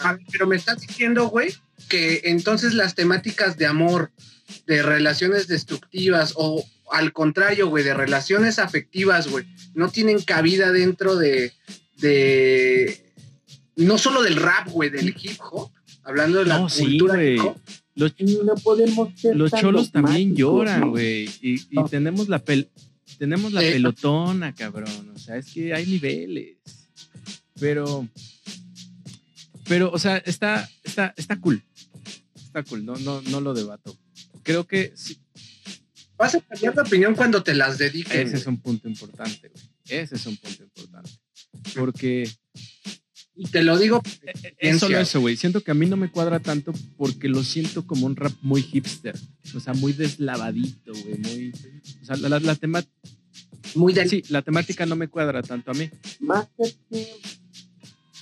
A 0.00 0.14
ver, 0.14 0.22
pero 0.32 0.46
me 0.46 0.56
estás 0.56 0.80
diciendo, 0.80 1.28
güey, 1.28 1.54
que 1.88 2.22
entonces 2.24 2.74
las 2.74 2.94
temáticas 2.96 3.56
de 3.56 3.66
amor, 3.66 4.10
de 4.66 4.82
relaciones 4.82 5.46
destructivas 5.46 6.32
o 6.36 6.64
al 6.90 7.12
contrario, 7.12 7.68
güey, 7.68 7.84
de 7.84 7.94
relaciones 7.94 8.58
afectivas, 8.58 9.28
güey, 9.28 9.46
no 9.74 9.88
tienen 9.90 10.20
cabida 10.22 10.72
dentro 10.72 11.14
de, 11.14 11.52
de 11.98 13.12
no 13.76 13.98
solo 13.98 14.22
del 14.22 14.34
rap, 14.36 14.66
güey, 14.68 14.90
del 14.90 15.10
hip 15.16 15.38
hop, 15.52 15.70
hablando 16.02 16.40
de 16.40 16.46
la 16.46 16.58
No, 16.58 16.68
cultura 16.68 17.24
hip 17.24 17.40
hop. 17.40 17.56
Los, 18.00 18.14
no 18.44 18.54
podemos 18.56 19.08
ser 19.20 19.36
los 19.36 19.50
tan 19.50 19.60
cholos 19.60 19.92
también 19.92 20.34
lloran, 20.34 20.80
¿no? 20.80 20.90
güey. 20.90 21.28
Y, 21.42 21.54
y 21.60 21.66
No. 21.72 21.84
tenemos 21.88 22.28
la 22.28 22.38
pel 22.42 22.68
tenemos 23.18 23.52
la 23.52 23.60
Sí. 23.60 23.66
pelotona, 23.72 24.54
cabrón. 24.54 25.12
O 25.14 25.18
sea, 25.18 25.36
es 25.36 25.46
que 25.52 25.74
hay 25.74 25.84
niveles. 25.86 26.56
Pero, 27.58 28.08
pero, 29.68 29.90
o 29.92 29.98
sea, 29.98 30.16
está, 30.18 30.68
está, 30.82 31.12
está 31.16 31.38
cool. 31.40 31.62
Está 32.34 32.62
cool, 32.64 32.84
no, 32.84 32.96
no, 32.96 33.20
no 33.22 33.40
lo 33.40 33.52
debato. 33.54 33.96
Creo 34.42 34.66
que 34.66 34.92
sí, 34.96 35.18
Vas 36.16 36.34
a 36.34 36.40
cambiar 36.40 36.74
de 36.74 36.82
opinión 36.82 37.14
cuando 37.14 37.42
te 37.42 37.54
las 37.54 37.78
dediquen. 37.78 38.26
ese 38.26 38.36
es 38.36 38.46
un 38.46 38.58
punto 38.60 38.88
importante, 38.88 39.48
güey. 39.48 39.64
Ese 39.88 40.16
es 40.16 40.26
un 40.26 40.36
punto 40.36 40.62
importante. 40.64 41.10
Porque 41.74 42.30
Y 43.42 43.44
te 43.48 43.62
lo 43.62 43.78
digo, 43.78 44.02
eh, 44.22 44.32
eh, 44.42 44.54
es 44.58 44.80
solo 44.80 44.98
eso, 44.98 45.18
güey. 45.18 45.34
Siento 45.34 45.62
que 45.62 45.70
a 45.70 45.74
mí 45.74 45.86
no 45.86 45.96
me 45.96 46.10
cuadra 46.10 46.40
tanto 46.40 46.74
porque 46.98 47.26
lo 47.26 47.42
siento 47.42 47.86
como 47.86 48.04
un 48.04 48.14
rap 48.14 48.34
muy 48.42 48.60
hipster. 48.60 49.18
O 49.54 49.60
sea, 49.60 49.72
muy 49.72 49.94
deslavadito, 49.94 50.92
güey. 50.92 51.18
Muy. 51.20 51.52
O 52.02 52.04
sea, 52.04 52.16
la, 52.16 52.28
la, 52.28 52.40
la 52.40 52.54
tema- 52.54 52.84
muy 53.74 53.94
del 53.94 54.10
sí, 54.10 54.22
la 54.28 54.42
temática 54.42 54.84
no 54.84 54.94
me 54.94 55.08
cuadra 55.08 55.42
tanto 55.42 55.70
a 55.70 55.74
mí. 55.74 55.88
Master 56.20 56.70
Team, 56.90 57.06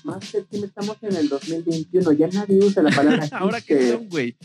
Master 0.05 0.45
Team, 0.45 0.65
estamos 0.65 0.97
en 1.03 1.17
el 1.17 1.29
2021, 1.29 2.13
ya 2.13 2.29
nadie 2.29 2.59
usa 2.59 2.83
la 2.85 2.91
palabra 2.91 3.29
Ahora 3.33 3.61
que 3.61 3.91
son, 3.91 4.09
güey. 4.09 4.37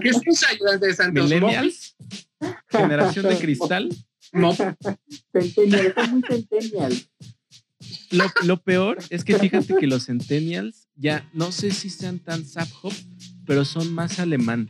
¿Qué 0.00 0.08
es 0.10 0.20
tus 0.20 0.44
ayudantes 0.44 0.90
de 0.90 0.94
Santos? 0.94 1.24
Millennials, 1.24 1.96
generación 2.68 3.28
de 3.28 3.36
cristal. 3.40 3.88
Mop, 4.32 4.56
Centennial, 5.32 5.92
son 5.94 6.10
muy 6.10 6.22
centennial. 6.28 6.92
Lo, 8.10 8.24
lo 8.44 8.62
peor 8.62 8.98
es 9.10 9.24
que 9.24 9.38
fíjate 9.38 9.74
que 9.78 9.86
los 9.86 10.06
centennials 10.06 10.88
ya 10.96 11.28
no 11.32 11.52
sé 11.52 11.70
si 11.72 11.90
sean 11.90 12.18
tan 12.18 12.44
sap 12.46 12.68
hop, 12.82 12.92
pero 13.46 13.64
son 13.64 13.92
más 13.92 14.18
alemán. 14.18 14.68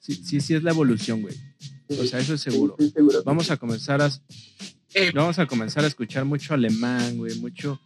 Sí, 0.00 0.14
sí, 0.24 0.40
sí 0.40 0.54
es 0.54 0.62
la 0.62 0.70
evolución, 0.70 1.22
güey. 1.22 1.34
O 1.88 2.04
sea, 2.04 2.18
eso 2.20 2.34
es 2.34 2.40
seguro. 2.40 2.76
Vamos 3.24 3.50
a 3.50 3.56
comenzar 3.56 4.00
a 4.02 4.10
Eh. 4.94 5.12
vamos 5.14 5.38
a 5.38 5.46
comenzar 5.46 5.84
a 5.84 5.88
escuchar 5.88 6.24
mucho 6.24 6.54
alemán, 6.54 7.18
güey, 7.18 7.38
mucho 7.38 7.78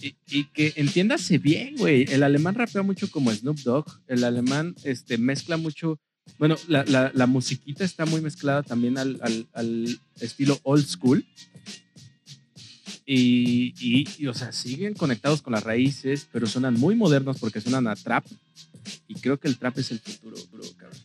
y, 0.00 0.14
y 0.28 0.44
que 0.52 0.72
entiéndase 0.76 1.38
bien, 1.38 1.76
güey. 1.76 2.04
El 2.10 2.22
alemán 2.22 2.54
rapea 2.54 2.82
mucho 2.82 3.10
como 3.10 3.32
Snoop 3.32 3.58
Dogg. 3.60 3.86
El 4.06 4.24
alemán 4.24 4.74
este, 4.84 5.16
mezcla 5.18 5.56
mucho. 5.56 5.98
Bueno, 6.38 6.56
la, 6.68 6.84
la, 6.84 7.10
la 7.14 7.26
musiquita 7.26 7.84
está 7.84 8.04
muy 8.04 8.20
mezclada 8.20 8.62
también 8.62 8.98
al, 8.98 9.18
al- 9.22 9.46
al 9.54 9.98
estilo 10.20 10.58
old 10.64 10.86
school. 10.86 11.24
Y, 13.06 13.74
y, 13.78 14.26
o 14.26 14.34
sea, 14.34 14.52
siguen 14.52 14.94
conectados 14.94 15.42
con 15.42 15.52
las 15.52 15.62
raíces, 15.62 16.26
pero 16.32 16.46
suenan 16.46 16.74
muy 16.74 16.94
modernos 16.94 17.38
porque 17.38 17.60
suenan 17.60 17.86
a 17.86 17.96
trap. 17.96 18.24
Y 19.08 19.14
creo 19.16 19.38
que 19.38 19.48
el 19.48 19.58
trap 19.58 19.78
es 19.78 19.90
el 19.90 20.00
futuro, 20.00 20.36
bro, 20.50 20.62
cabrón. 20.76 21.00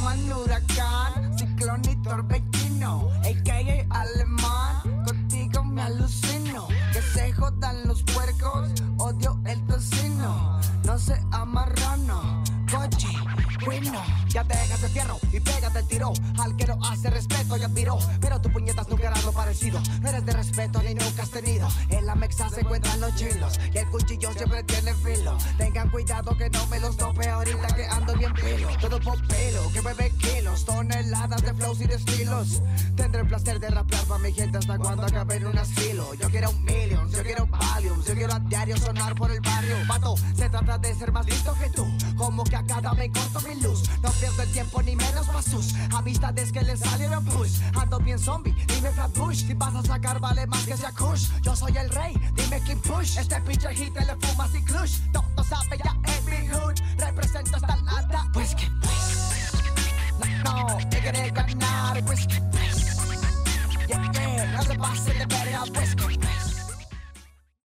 Llaman 0.00 0.32
huracán, 0.32 1.38
ciclón 1.38 1.82
y 1.84 1.94
torbellino, 1.96 3.10
a.k.a. 3.18 4.00
alemán, 4.00 5.04
contigo 5.04 5.62
me 5.62 5.82
alucino. 5.82 6.68
Que 6.90 7.02
se 7.02 7.30
jodan 7.34 7.86
los 7.86 8.02
puercos, 8.04 8.70
odio 8.96 9.38
el 9.44 9.60
tocino, 9.66 10.58
no 10.84 10.98
se 10.98 11.20
amarrano, 11.32 12.42
coche, 12.70 13.08
bueno. 13.66 14.02
Ya 14.28 14.42
dejas 14.44 14.80
de 14.80 14.88
fierro 14.88 15.18
y 15.32 15.40
pégate 15.40 15.80
el 15.80 15.86
tiro. 15.86 16.12
Al 16.38 16.56
que 16.56 16.66
no 16.66 16.78
hace 16.82 17.10
respeto 17.10 17.56
ya 17.58 17.66
admiro. 17.66 17.98
Pero 18.20 18.39
No 19.50 20.08
eres 20.08 20.24
de 20.24 20.32
respeto 20.32 20.80
ni 20.80 20.94
nunca 20.94 21.24
has 21.24 21.30
tenido. 21.30 21.66
En 21.88 22.06
la 22.06 22.14
mexa 22.14 22.48
se 22.50 22.60
encuentran 22.60 23.00
los 23.00 23.12
chilos. 23.16 23.58
Y 23.74 23.78
el 23.78 23.86
cuchillo 23.88 24.32
siempre 24.32 24.62
tiene 24.62 24.94
filo. 24.94 25.36
Tengan 25.58 25.90
cuidado 25.90 26.36
que 26.36 26.48
no 26.50 26.64
me 26.68 26.78
los 26.78 26.96
tope 26.96 27.28
ahorita 27.28 27.66
que 27.74 27.84
ando 27.86 28.14
bien 28.14 28.32
pelo. 28.32 28.68
Todo 28.80 29.00
por 29.00 29.20
pelo, 29.26 29.68
que 29.72 29.80
bebe 29.80 30.12
kilos. 30.18 30.64
Toneladas 30.64 31.42
de 31.42 31.52
flows 31.52 31.80
y 31.80 31.86
de 31.86 31.96
estilos. 31.96 32.62
Tendré 32.94 33.22
el 33.22 33.26
placer 33.26 33.58
de 33.58 33.70
rapear 33.70 34.04
para 34.04 34.20
mi 34.20 34.32
gente 34.32 34.58
hasta 34.58 34.78
cuando 34.78 35.02
acabe 35.02 35.34
en 35.34 35.46
un 35.48 35.58
asilo. 35.58 36.14
Yo 36.14 36.30
quiero 36.30 36.50
un 36.50 36.64
million, 36.64 37.10
yo 37.10 37.22
quiero 37.24 37.46
valium. 37.48 38.04
Yo 38.04 38.14
quiero 38.14 38.32
a 38.32 38.38
diario 38.38 38.76
sonar 38.76 39.16
por 39.16 39.32
el 39.32 39.40
barrio. 39.40 39.74
Pato, 39.88 40.14
se 40.36 40.48
trata 40.48 40.78
de 40.78 40.94
ser 40.94 41.10
más 41.10 41.26
listo 41.26 41.52
que 41.60 41.68
tú. 41.70 41.84
Como 42.16 42.44
que 42.44 42.54
a 42.54 42.64
cada 42.64 42.94
me 42.94 43.10
corto 43.10 43.40
mi 43.40 43.60
luz. 43.60 43.90
No 44.00 44.10
pierdo 44.12 44.42
el 44.42 44.52
tiempo 44.52 44.80
ni 44.80 44.94
menos 44.94 45.26
pa' 45.26 45.42
sus 45.42 45.74
amistades 45.92 46.52
que 46.52 46.62
le 46.62 46.76
salieron 46.76 47.24
push. 47.24 47.60
Ando 47.74 47.98
bien 47.98 48.18
zombie, 48.18 48.54
dime 48.68 48.90
si 49.46 49.54
vas 49.54 49.74
a 49.74 49.82
sacar 49.82 50.20
vale 50.20 50.46
más 50.46 50.64
que 50.66 50.76
sea 50.76 50.92
kush. 50.92 51.28
Yo 51.42 51.56
soy 51.56 51.76
el 51.76 51.90
rey, 51.90 52.14
dime 52.34 52.60
quién 52.64 52.78
push. 52.80 53.16
Este 53.18 53.40
pinche 53.40 53.74
hit 53.74 53.94
le 53.94 54.16
fuma 54.26 54.46
sin 54.48 54.64
clutch. 54.64 55.00
Todo 55.12 55.44
sabe 55.44 55.78
ya 55.82 55.96
en 56.12 56.24
mi 56.26 56.48
hood. 56.48 56.74
Represento 56.98 57.56
hasta 57.56 57.74
el 57.74 57.88
alta 57.88 58.28
Pues 58.32 58.54
No, 60.44 60.68
no, 60.68 60.88
te 60.88 61.00
quiere 61.00 61.30
ganar 61.30 62.04
Pues 62.04 62.26
que 62.26 62.40
Yeah, 63.88 64.12
yeah, 64.12 64.52
no 64.52 64.62
se 64.62 64.74
pase 64.78 65.12
de 65.14 65.26
verga 65.26 65.64
Pues 65.72 65.96